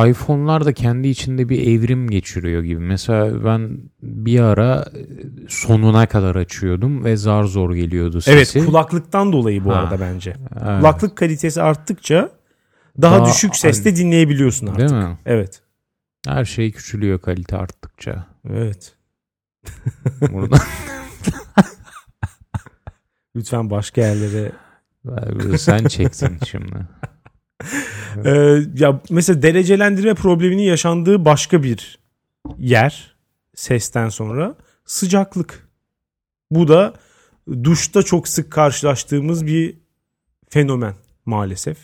[0.08, 2.80] iPhone'lar da kendi içinde bir evrim geçiriyor gibi.
[2.80, 4.84] Mesela ben bir ara
[5.48, 8.58] sonuna kadar açıyordum ve zar zor geliyordu sesi.
[8.58, 9.74] Evet kulaklıktan dolayı bu Ha.
[9.74, 10.36] arada bence.
[10.52, 10.80] Evet.
[10.80, 12.30] Kulaklık kalitesi arttıkça
[13.02, 14.78] daha, Daha- düşük seste dinleyebiliyorsun artık.
[14.80, 15.18] Değil mi?
[15.26, 15.62] Evet.
[16.26, 18.26] Her şey küçülüyor kalite arttıkça.
[18.50, 18.94] Evet.
[20.32, 20.56] Burada
[23.36, 24.52] Lütfen başka yerlere.
[25.58, 26.74] sen çektin şimdi.
[28.24, 31.98] Ee, ya mesela derecelendirme probleminin yaşandığı başka bir
[32.58, 33.16] yer
[33.54, 35.68] sesten sonra sıcaklık.
[36.50, 36.94] Bu da
[37.64, 39.76] duşta çok sık karşılaştığımız bir
[40.48, 40.94] fenomen
[41.26, 41.78] maalesef.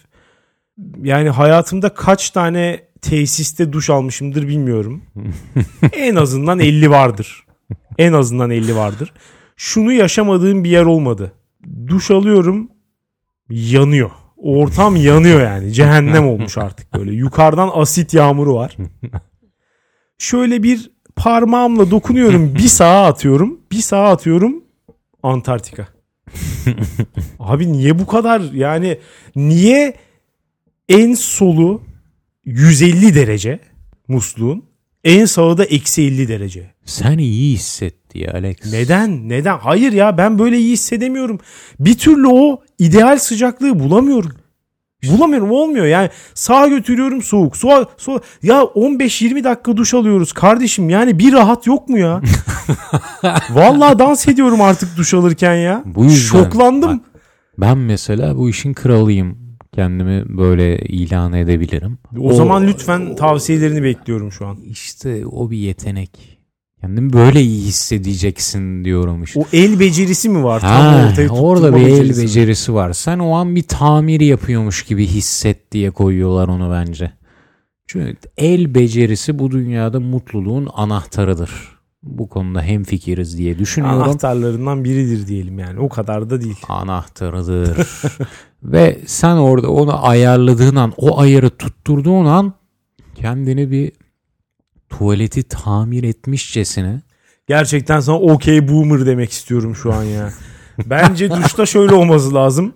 [1.03, 5.03] Yani hayatımda kaç tane tesiste duş almışımdır bilmiyorum.
[5.93, 7.47] en azından 50 vardır.
[7.99, 9.13] En azından 50 vardır.
[9.57, 11.33] Şunu yaşamadığım bir yer olmadı.
[11.87, 12.71] Duş alıyorum
[13.51, 14.11] yanıyor.
[14.45, 15.73] Ortam yanıyor yani.
[15.73, 17.13] Cehennem olmuş artık böyle.
[17.13, 18.77] Yukarıdan asit yağmuru var.
[20.19, 22.55] Şöyle bir parmağımla dokunuyorum.
[22.55, 23.61] Bir sağa atıyorum.
[23.73, 24.65] Bir sağa atıyorum.
[25.23, 25.89] Antarktika.
[27.39, 28.99] Abi niye bu kadar yani
[29.37, 29.95] niye
[30.89, 31.83] en solu
[32.45, 33.61] 150 derece
[34.09, 34.65] musluğun
[35.05, 36.75] en sağı da eksi 50 derece.
[36.85, 38.57] Sen iyi hisset diye Alex.
[38.73, 39.29] Neden?
[39.29, 39.59] Neden?
[39.59, 41.41] Hayır ya ben böyle iyi hissedemiyorum.
[41.81, 44.33] Bir türlü o ideal sıcaklığı bulamıyorum.
[45.11, 48.23] Bulamıyorum olmuyor yani sağa götürüyorum soğuk soğuk, soğuk.
[48.43, 52.21] ya 15-20 dakika duş alıyoruz kardeşim yani bir rahat yok mu ya
[53.51, 57.01] vallahi dans ediyorum artık duş alırken ya Bu yüzden- şoklandım Bak,
[57.59, 59.39] Ben mesela bu işin kralıyım.
[59.75, 61.99] Kendimi böyle ilan edebilirim.
[62.21, 66.34] o, zaman lütfen tavsiyelerini bekliyorum şu an işte o bir yetenek.
[66.85, 69.41] Kendimi böyle iyi hissedeceksin diyorum işte.
[69.41, 72.25] o el becerisi mi var tam Ha, ortaya orada bir el becerisi mi?
[72.27, 72.93] becerisi var.
[72.93, 77.13] Sen o an bir tamir yapıyormuş gibi hisset diye koyuyorlar onu bence.
[77.87, 81.51] Çünkü el becerisi bu dünyada mutluluğun anahtarıdır.
[82.03, 84.03] Bu konuda hemfikiriz diye düşünüyorum.
[84.03, 87.87] anahtarlarından biridir diyelim yani o kadar da değil anahtarıdır.
[88.63, 92.53] Ve sen orada onu ayarladığın an, o ayarı tutturduğun an
[93.15, 93.93] kendini bir
[94.99, 97.03] tuvaleti tamir etmişçesine
[97.47, 100.33] Gerçekten sana okey boomer demek istiyorum şu an ya.
[100.87, 102.73] Bence duşta şöyle olması lazım.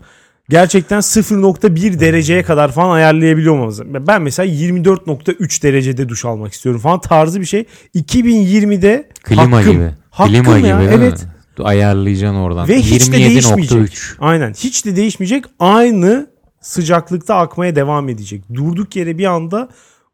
[0.48, 3.82] Gerçekten 0.1 dereceye kadar falan ayarlayabiliyor olmamız.
[3.84, 7.64] Ben mesela 24.3 derecede duş almak istiyorum falan tarzı bir şey.
[7.94, 9.72] 2020'de klima hakkım.
[9.72, 9.90] gibi.
[10.10, 11.26] Hakkım klima ya, gibi evet.
[11.58, 11.64] mi?
[11.64, 12.68] Ayarlayacaksın oradan.
[12.68, 13.78] Ve hiç de değişmeyecek.
[13.78, 14.14] 27.3.
[14.18, 15.44] Aynen hiç de değişmeyecek.
[15.58, 16.26] Aynı
[16.60, 18.42] sıcaklıkta akmaya devam edecek.
[18.54, 19.68] Durduk yere bir anda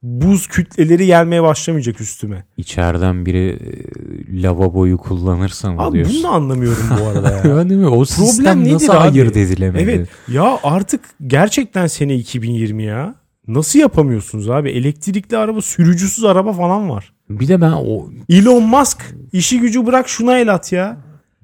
[0.05, 2.44] buz kütleleri gelmeye başlamayacak üstüme.
[2.57, 6.14] İçeriden biri e, lavaboyu kullanırsa mı Abi diyorsun?
[6.16, 7.36] bunu da anlamıyorum bu arada ya.
[7.57, 7.86] Ya değil mi?
[7.88, 8.98] O sistem nedir nasıl abi?
[8.98, 9.82] ayırt edilemedi?
[9.82, 13.14] Evet ya artık gerçekten sene 2020 ya.
[13.48, 14.70] Nasıl yapamıyorsunuz abi?
[14.70, 17.12] Elektrikli araba, sürücüsüz araba falan var.
[17.30, 20.96] Bir de ben o Elon Musk işi gücü bırak şuna el at ya.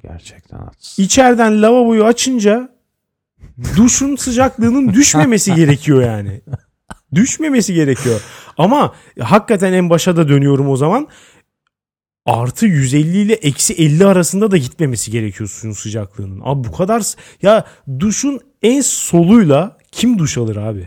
[0.02, 0.98] gerçekten haksız.
[0.98, 2.68] İçeriden lavaboyu açınca
[3.76, 6.40] duşun sıcaklığının düşmemesi gerekiyor yani.
[7.14, 8.20] Düşmemesi gerekiyor.
[8.58, 11.08] Ama hakikaten en başa da dönüyorum o zaman.
[12.26, 16.40] Artı 150 ile eksi 50 arasında da gitmemesi gerekiyor suyun sıcaklığının.
[16.44, 17.02] Abi bu kadar
[17.42, 17.64] ya
[18.00, 20.86] duşun en soluyla kim duş alır abi?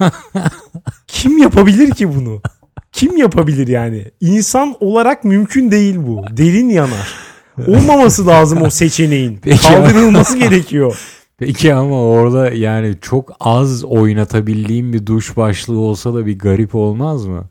[1.06, 2.42] kim yapabilir ki bunu?
[2.92, 4.04] Kim yapabilir yani?
[4.20, 6.24] İnsan olarak mümkün değil bu.
[6.30, 7.14] Derin yanar.
[7.66, 9.38] Olmaması lazım o seçeneğin.
[9.42, 9.62] Peki.
[9.62, 10.98] Kaldırılması gerekiyor.
[11.46, 17.26] Peki ama orada yani çok az oynatabildiğim bir duş başlığı olsa da bir garip olmaz
[17.26, 17.44] mı?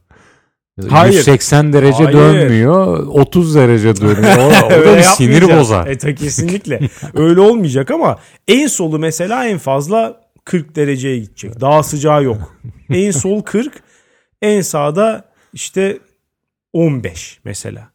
[0.89, 1.13] Hayır.
[1.13, 2.17] 180 derece Hayır.
[2.17, 4.37] dönmüyor, 30 derece dönüyor.
[4.37, 5.87] O, o da bir sinir bozar.
[5.87, 6.79] E, ta kesinlikle.
[7.13, 11.61] Öyle olmayacak ama en solu mesela en fazla 40 dereceye gidecek.
[11.61, 12.57] Daha sıcağı yok.
[12.89, 13.73] En sol 40,
[14.41, 15.99] en sağda işte
[16.73, 17.89] 15 mesela.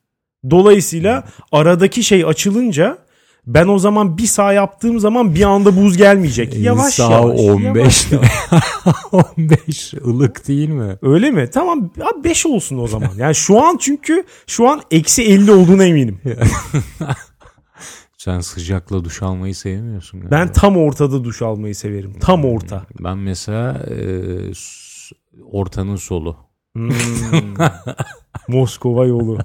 [0.51, 2.99] Dolayısıyla aradaki şey açılınca
[3.49, 6.55] ben o zaman bir sağ yaptığım zaman bir anda buz gelmeyecek.
[6.55, 7.41] Yavaş Sağ yavaş.
[7.41, 8.13] 15.
[8.13, 8.31] yavaş.
[9.13, 10.99] 15 ılık değil mi?
[11.03, 11.51] Öyle mi?
[11.51, 11.91] Tamam
[12.25, 13.11] 5 olsun o zaman.
[13.17, 16.21] Yani şu an çünkü şu an eksi 50 olduğuna eminim.
[18.19, 20.37] Sen sıcakla duş almayı sevmiyorsun galiba.
[20.37, 22.15] Ben tam ortada duş almayı severim.
[22.21, 22.87] Tam orta.
[23.01, 23.97] Ben mesela e,
[25.53, 26.37] ortanın solu.
[26.75, 26.91] Hmm.
[28.49, 29.39] Moskova yolu.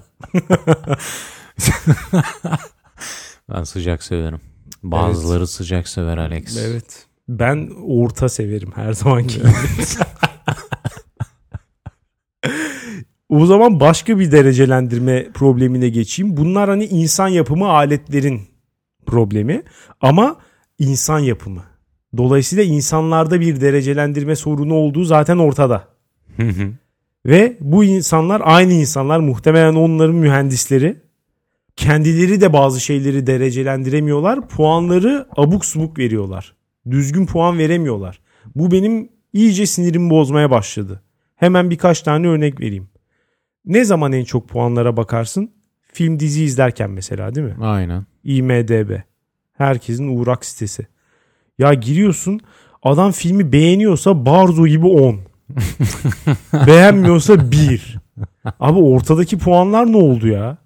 [3.52, 4.40] Ben sıcak severim.
[4.82, 6.56] Bazıları sıcak sever Alex.
[6.56, 7.06] Evet.
[7.28, 9.48] Ben orta severim her zamanki gibi.
[13.28, 16.36] o zaman başka bir derecelendirme problemine geçeyim.
[16.36, 18.42] Bunlar hani insan yapımı aletlerin
[19.06, 19.62] problemi
[20.00, 20.36] ama
[20.78, 21.62] insan yapımı.
[22.16, 25.88] Dolayısıyla insanlarda bir derecelendirme sorunu olduğu zaten ortada.
[27.26, 31.03] Ve bu insanlar aynı insanlar muhtemelen onların mühendisleri.
[31.76, 34.48] Kendileri de bazı şeyleri derecelendiremiyorlar.
[34.48, 36.54] Puanları abuk subuk veriyorlar.
[36.90, 38.20] Düzgün puan veremiyorlar.
[38.54, 41.02] Bu benim iyice sinirimi bozmaya başladı.
[41.36, 42.88] Hemen birkaç tane örnek vereyim.
[43.64, 45.50] Ne zaman en çok puanlara bakarsın?
[45.92, 47.56] Film dizi izlerken mesela değil mi?
[47.64, 48.06] Aynen.
[48.24, 48.90] IMDB.
[49.52, 50.86] Herkesin uğrak sitesi.
[51.58, 52.40] Ya giriyorsun
[52.82, 55.20] adam filmi beğeniyorsa Barzo gibi 10.
[56.66, 57.98] Beğenmiyorsa 1.
[58.60, 60.56] Abi ortadaki puanlar ne oldu ya?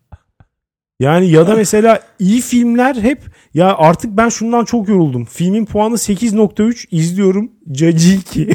[1.01, 3.23] Yani ya da mesela iyi filmler hep
[3.55, 5.25] ya artık ben şundan çok yoruldum.
[5.25, 7.51] Filmin puanı 8.3 izliyorum.
[7.73, 8.51] Cacı 2.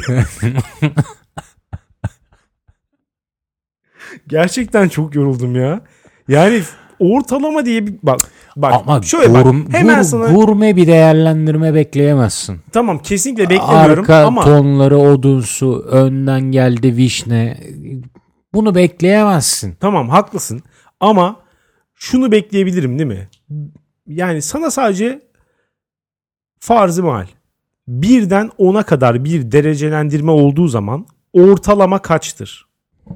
[4.28, 5.80] Gerçekten çok yoruldum ya.
[6.28, 6.62] Yani
[6.98, 8.20] ortalama diye bir bak
[8.56, 12.60] bak Ama şöyle bak gurm- hemen gur- sana gurme bir değerlendirme bekleyemezsin.
[12.72, 17.56] tamam kesinlikle beklemiyorum Arka ama tonları odunsu, önden geldi vişne.
[18.54, 19.74] Bunu bekleyemezsin.
[19.80, 20.62] tamam haklısın
[21.00, 21.36] ama
[22.04, 23.28] şunu bekleyebilirim değil mi?
[24.06, 25.20] Yani sana sadece
[26.60, 27.26] Farzı mal.
[27.88, 32.66] Birden 10'a kadar bir derecelendirme olduğu zaman ortalama kaçtır?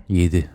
[0.09, 0.51] 7.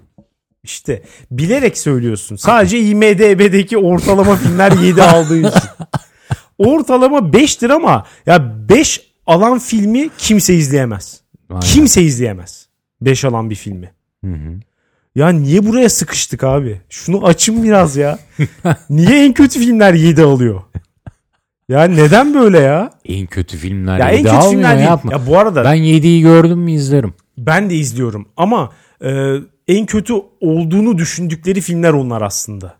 [0.63, 2.36] İşte bilerek söylüyorsun.
[2.36, 5.69] Sadece IMDB'deki ortalama filmler 7 aldığı için.
[6.57, 11.21] Ortalama 5'tir ama ya 5 alan filmi kimse izleyemez.
[11.49, 11.61] Aynen.
[11.61, 12.67] Kimse izleyemez.
[13.01, 13.93] 5 alan bir filmi.
[14.25, 14.59] Hı hı.
[15.16, 16.82] Ya niye buraya sıkıştık abi?
[16.89, 18.20] Şunu açın biraz ya.
[18.89, 20.61] niye en kötü filmler 7 alıyor?
[21.70, 22.91] Ya neden böyle ya?
[23.05, 24.88] En kötü filmler Ya en yedi kötü almıyor, filmler değil.
[24.88, 25.11] yapma.
[25.11, 27.14] Ya bu arada Ben 7'yi gördüm mü izlerim.
[27.38, 28.70] ben de izliyorum ama
[29.05, 29.36] e,
[29.68, 32.76] en kötü olduğunu düşündükleri filmler onlar aslında.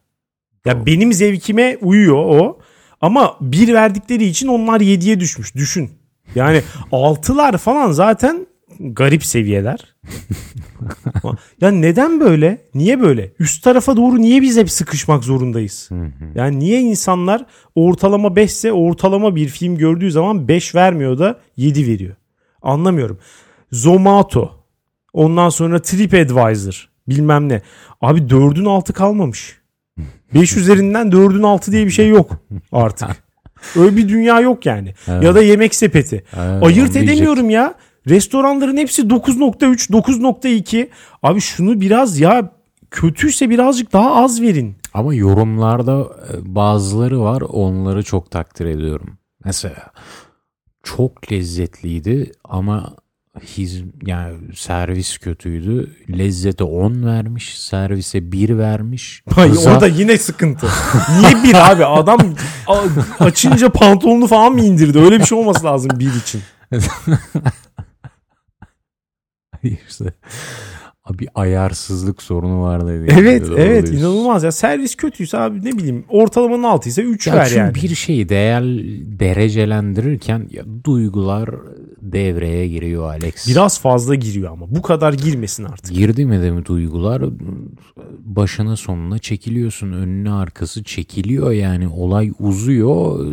[0.66, 2.60] Ya benim zevkime uyuyor o
[3.02, 5.56] ama bir verdikleri için onlar 7'ye düşmüş.
[5.56, 5.92] Düşün.
[6.36, 6.62] Yani
[6.92, 8.48] 6'lar falan zaten
[8.80, 9.96] garip seviyeler.
[11.62, 12.62] ya neden böyle?
[12.76, 13.32] Niye böyle?
[13.40, 15.90] Üst tarafa doğru niye biz hep sıkışmak zorundayız?
[16.36, 17.46] Yani niye insanlar
[17.76, 22.16] ortalama 5 ise ortalama bir film gördüğü zaman 5 vermiyor da 7 veriyor?
[22.62, 23.20] Anlamıyorum.
[23.72, 24.52] Zomato.
[25.14, 26.90] Ondan sonra TripAdvisor.
[27.08, 27.62] Bilmem ne.
[28.02, 29.58] Abi 4'ün altı kalmamış.
[30.34, 32.32] 5 üzerinden 4'ün altı diye bir şey yok
[32.72, 33.10] artık.
[33.76, 34.94] Öyle bir dünya yok yani.
[35.08, 35.24] Evet.
[35.24, 36.24] Ya da yemek sepeti.
[36.38, 37.74] Evet, Ayırt edemiyorum ya.
[38.10, 40.90] Restoranların hepsi 9.3, 9.2.
[41.24, 42.52] Abi şunu biraz ya
[42.92, 44.76] kötüyse birazcık daha az verin.
[44.94, 49.18] Ama yorumlarda e, bazıları var onları çok takdir ediyorum.
[49.46, 49.92] Mesela
[50.84, 52.94] çok lezzetliydi ama
[53.58, 55.96] hiz, yani servis kötüydü.
[56.18, 59.24] Lezzete 10 vermiş, servise 1 vermiş.
[59.36, 60.68] Hayır Kıza- orada yine sıkıntı.
[61.20, 61.86] Niye bir abi?
[61.86, 62.20] Adam
[63.20, 65.00] açınca pantolonunu falan mı indirdi?
[65.00, 66.42] Öyle bir şey olması lazım bir için.
[69.90, 70.14] işte
[71.10, 73.16] bir ayarsızlık sorunu var dedi.
[73.20, 74.02] Evet Doğru evet diyorsun.
[74.08, 74.52] inanılmaz ya.
[74.52, 77.76] Servis kötüyse abi ne bileyim ortalamanın altıysa 3 Ya ver yani.
[77.76, 78.64] bir şeyi değer
[79.20, 81.50] derecelendirirken ya duygular
[82.02, 83.48] devreye giriyor Alex.
[83.48, 85.96] Biraz fazla giriyor ama bu kadar girmesin artık.
[85.96, 87.24] Girdi mi de mi duygular
[88.20, 89.92] başına sonuna çekiliyorsun.
[89.92, 93.26] Önüne arkası çekiliyor yani olay uzuyor.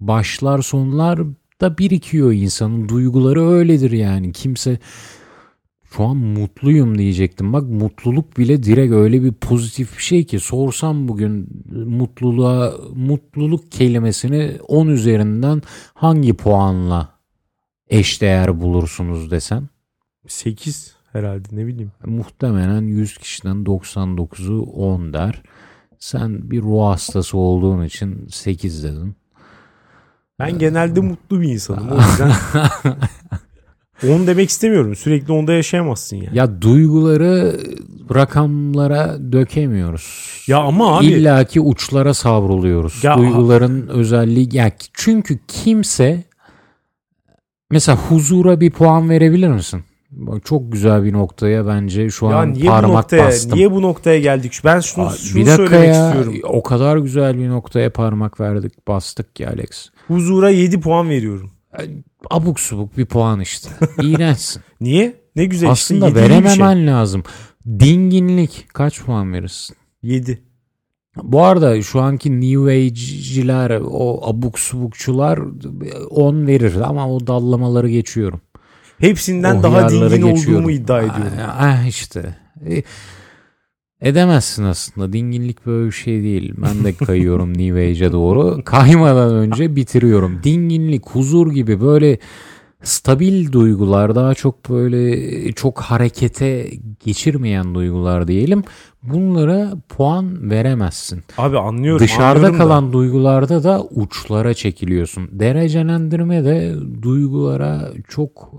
[0.00, 1.18] Başlar sonlar
[1.60, 4.32] da birikiyor insanın duyguları öyledir yani.
[4.32, 4.78] Kimse
[5.90, 7.52] şu an mutluyum diyecektim.
[7.52, 14.58] Bak mutluluk bile direkt öyle bir pozitif bir şey ki sorsam bugün mutluluğa mutluluk kelimesini
[14.68, 15.62] 10 üzerinden
[15.94, 17.08] hangi puanla
[17.88, 19.68] eşdeğer bulursunuz desen
[20.28, 21.92] 8 herhalde ne bileyim.
[22.06, 25.42] muhtemelen 100 kişiden 99'u 10 der.
[25.98, 29.16] Sen bir ruh hastası olduğun için 8 dedin.
[30.38, 31.88] Ben genelde mutlu bir insanım.
[31.88, 32.32] O yüzden
[34.08, 34.96] 10 demek istemiyorum.
[34.96, 36.38] Sürekli onda yaşayamazsın yani.
[36.38, 37.60] Ya duyguları
[38.14, 40.40] rakamlara dökemiyoruz.
[40.46, 43.04] Ya ama abi İlla ki uçlara savruluyoruz.
[43.04, 46.24] Ya- Duyguların özelliği ya çünkü kimse
[47.70, 49.84] mesela huzura bir puan verebilir misin?
[50.10, 53.58] Bak çok güzel bir noktaya bence şu ya an niye bu parmak noktaya bastım.
[53.58, 54.60] niye bu noktaya geldik?
[54.64, 56.34] Ben şunu, Aa, şunu bir dakika söylemek ya istiyorum.
[56.44, 59.90] o kadar güzel bir noktaya parmak verdik bastık ki Alex.
[60.08, 61.50] Huzura 7 puan veriyorum.
[62.30, 63.70] Abuk subuk bir puan işte.
[64.02, 64.62] İğrençsin.
[64.80, 65.20] Niye?
[65.36, 66.86] Ne güzel Aslında işte 7 verememen şey.
[66.86, 67.22] lazım.
[67.66, 69.76] Dinginlik kaç puan verirsin?
[70.02, 70.42] 7.
[71.22, 75.38] Bu arada şu anki New Age'ciler o abuk subukçular
[76.10, 78.40] 10 verir ama o dallamaları geçiyorum.
[78.98, 80.54] Hepsinden O daha dingin geçiyorum.
[80.54, 81.32] olduğumu iddia ediyorum.
[81.46, 82.36] Ah, ah işte.
[84.02, 85.12] Edemezsin aslında.
[85.12, 86.54] Dinginlik böyle bir şey değil.
[86.56, 88.64] Ben de kayıyorum New Age'e doğru.
[88.64, 90.40] Kaymadan önce bitiriyorum.
[90.44, 92.18] Dinginlik, huzur gibi böyle
[92.82, 96.70] stabil duygular daha çok böyle çok harekete
[97.04, 98.64] geçirmeyen duygular diyelim.
[99.02, 101.22] Bunlara puan veremezsin.
[101.38, 102.00] Abi anlıyorum.
[102.00, 102.58] Dışarıda anlıyorum da.
[102.58, 105.28] kalan duygularda da uçlara çekiliyorsun.
[105.32, 108.52] Derecelendirme de duygulara çok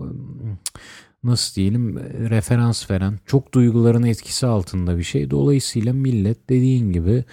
[1.23, 1.99] nasıl diyelim
[2.29, 5.29] referans veren, çok duyguların etkisi altında bir şey.
[5.29, 7.23] Dolayısıyla millet dediğin gibi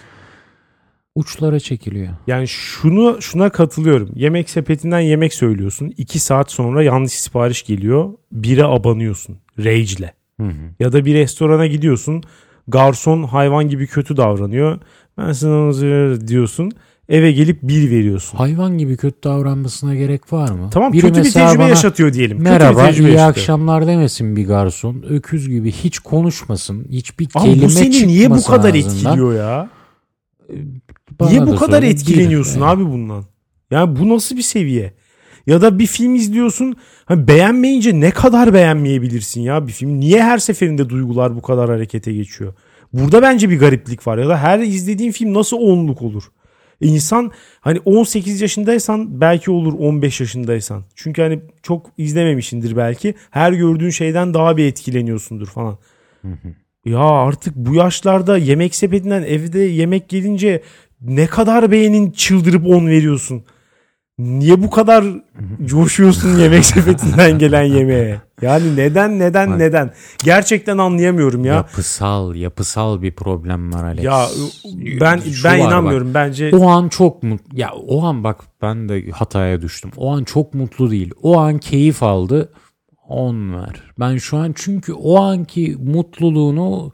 [1.14, 2.12] uçlara çekiliyor.
[2.26, 4.10] Yani şunu şuna katılıyorum.
[4.14, 5.94] Yemek sepetinden yemek söylüyorsun.
[5.96, 8.12] 2 saat sonra yanlış sipariş geliyor.
[8.32, 9.38] Bire abanıyorsun.
[9.58, 10.12] Rage'le.
[10.40, 10.74] Hı hı.
[10.80, 12.22] Ya da bir restorana gidiyorsun.
[12.68, 14.78] Garson hayvan gibi kötü davranıyor.
[15.18, 16.72] Ben sana diyorsun.
[17.08, 18.38] Eve gelip bir veriyorsun.
[18.38, 20.70] Hayvan gibi kötü davranmasına gerek var mı?
[20.72, 22.38] Tamam Biri kötü bir tecrübe bana, yaşatıyor diyelim.
[22.38, 23.18] kötü bir Merhaba, iyi yaşatıyor.
[23.28, 25.02] akşamlar demesin bir garson.
[25.08, 26.86] Öküz gibi hiç konuşmasın.
[26.90, 28.94] Hiçbir Abi kelime bu seni niye bu kadar ağzından.
[28.94, 29.70] etkiliyor ya?
[31.20, 33.24] Bana Niye bu kadar etkileniyorsun abi bundan?
[33.70, 34.94] Yani bu nasıl bir seviye?
[35.46, 36.76] Ya da bir film izliyorsun.
[37.04, 40.00] Ha, beğenmeyince ne kadar beğenmeyebilirsin ya bir film?
[40.00, 42.54] Niye her seferinde duygular bu kadar harekete geçiyor?
[42.92, 44.18] Burada bence bir gariplik var.
[44.18, 46.22] Ya da her izlediğin film nasıl onluk olur?
[46.80, 50.84] İnsan hani 18 yaşındaysan belki olur 15 yaşındaysan.
[50.94, 53.14] Çünkü hani çok izlememişindir belki.
[53.30, 55.78] Her gördüğün şeyden daha bir etkileniyorsundur falan.
[56.84, 60.62] Ya artık bu yaşlarda yemek sepetinden evde yemek gelince
[61.00, 63.44] ne kadar beynin çıldırıp 10 veriyorsun.
[64.18, 65.04] Niye bu kadar
[65.64, 68.20] coşuyorsun yemek sepetinden gelen yemeğe?
[68.42, 69.58] Yani neden neden Bak.
[69.58, 69.92] neden?
[70.24, 71.54] Gerçekten anlayamıyorum ya.
[71.54, 74.04] Yapısal, yapısal bir problem var Alex.
[74.04, 74.26] Ya
[75.00, 75.72] ben Şu ben var bak.
[75.72, 76.14] inanmıyorum.
[76.14, 77.58] Bence O an çok mutlu.
[77.58, 79.90] Ya o an bak ben de hataya düştüm.
[79.96, 81.10] O an çok mutlu değil.
[81.22, 82.52] O an keyif aldı.
[83.08, 83.82] 10 ver.
[84.00, 86.92] Ben şu an çünkü o anki mutluluğunu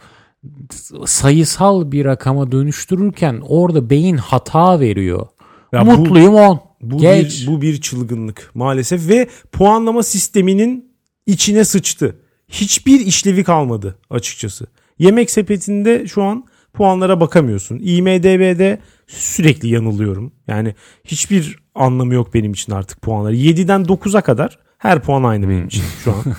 [1.05, 5.27] sayısal bir rakama dönüştürürken orada beyin hata veriyor.
[5.73, 6.61] Ya Mutluyum 10.
[6.91, 7.43] bu Geç.
[7.43, 10.93] bir bu bir çılgınlık maalesef ve puanlama sisteminin
[11.27, 12.17] içine sıçtı.
[12.49, 14.67] Hiçbir işlevi kalmadı açıkçası.
[14.99, 17.79] Yemek sepetinde şu an puanlara bakamıyorsun.
[17.83, 20.33] IMDb'de sürekli yanılıyorum.
[20.47, 20.75] Yani
[21.05, 23.37] hiçbir anlamı yok benim için artık puanları.
[23.37, 26.25] 7'den 9'a kadar her puan aynı benim için şu an.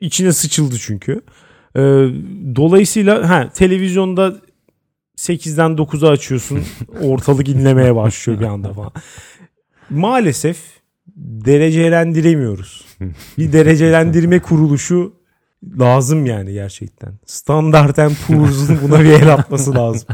[0.00, 1.20] İçine sıçıldı çünkü.
[1.76, 1.80] Ee,
[2.56, 4.36] dolayısıyla ha, televizyonda
[5.20, 6.62] 8'den 9'a açıyorsun.
[7.02, 8.92] Ortalık inlemeye başlıyor bir anda falan.
[9.90, 10.58] Maalesef
[11.16, 12.84] derecelendiremiyoruz.
[13.38, 15.12] Bir derecelendirme kuruluşu
[15.78, 17.14] lazım yani gerçekten.
[17.26, 17.96] Standard
[18.26, 20.08] Poor's'un buna bir el atması lazım.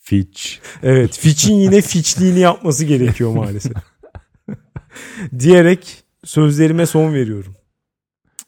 [0.00, 0.42] Fitch.
[0.82, 3.72] Evet Fitch'in yine Fitch'liğini yapması gerekiyor maalesef.
[5.38, 7.56] Diyerek sözlerime son veriyorum.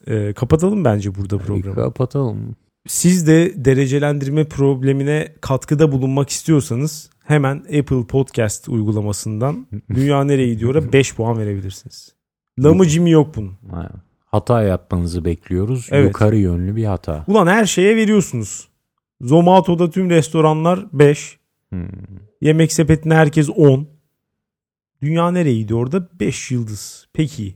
[0.07, 1.75] Ee, kapatalım bence burada programı.
[1.75, 2.57] Kapatalım.
[2.87, 11.14] Siz de derecelendirme problemine katkıda bulunmak istiyorsanız hemen Apple Podcast uygulamasından Dünya Nereye Gidiyor'a 5
[11.14, 12.14] puan verebilirsiniz.
[12.59, 13.59] Lamıcımı yok bunun.
[13.70, 13.91] Ha,
[14.26, 15.89] Hata yapmanızı bekliyoruz.
[15.91, 16.07] Evet.
[16.07, 17.24] Yukarı yönlü bir hata.
[17.28, 18.68] Ulan her şeye veriyorsunuz.
[19.20, 21.39] Zomato'da tüm restoranlar 5.
[21.68, 21.89] Hmm.
[22.41, 23.89] Yemek sepetine herkes 10.
[25.03, 27.09] Dünya Nereye Gidiyor'da 5 yıldız.
[27.12, 27.55] Peki.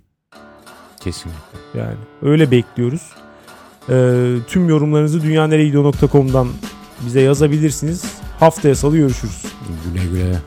[1.00, 1.58] Kesinlikle.
[1.78, 3.12] Yani öyle bekliyoruz.
[3.88, 6.48] Ee, tüm yorumlarınızı dünyaneregidiyor.com'dan
[7.06, 8.04] bize yazabilirsiniz.
[8.40, 9.44] Haftaya salı görüşürüz.
[9.84, 10.38] Güle güle.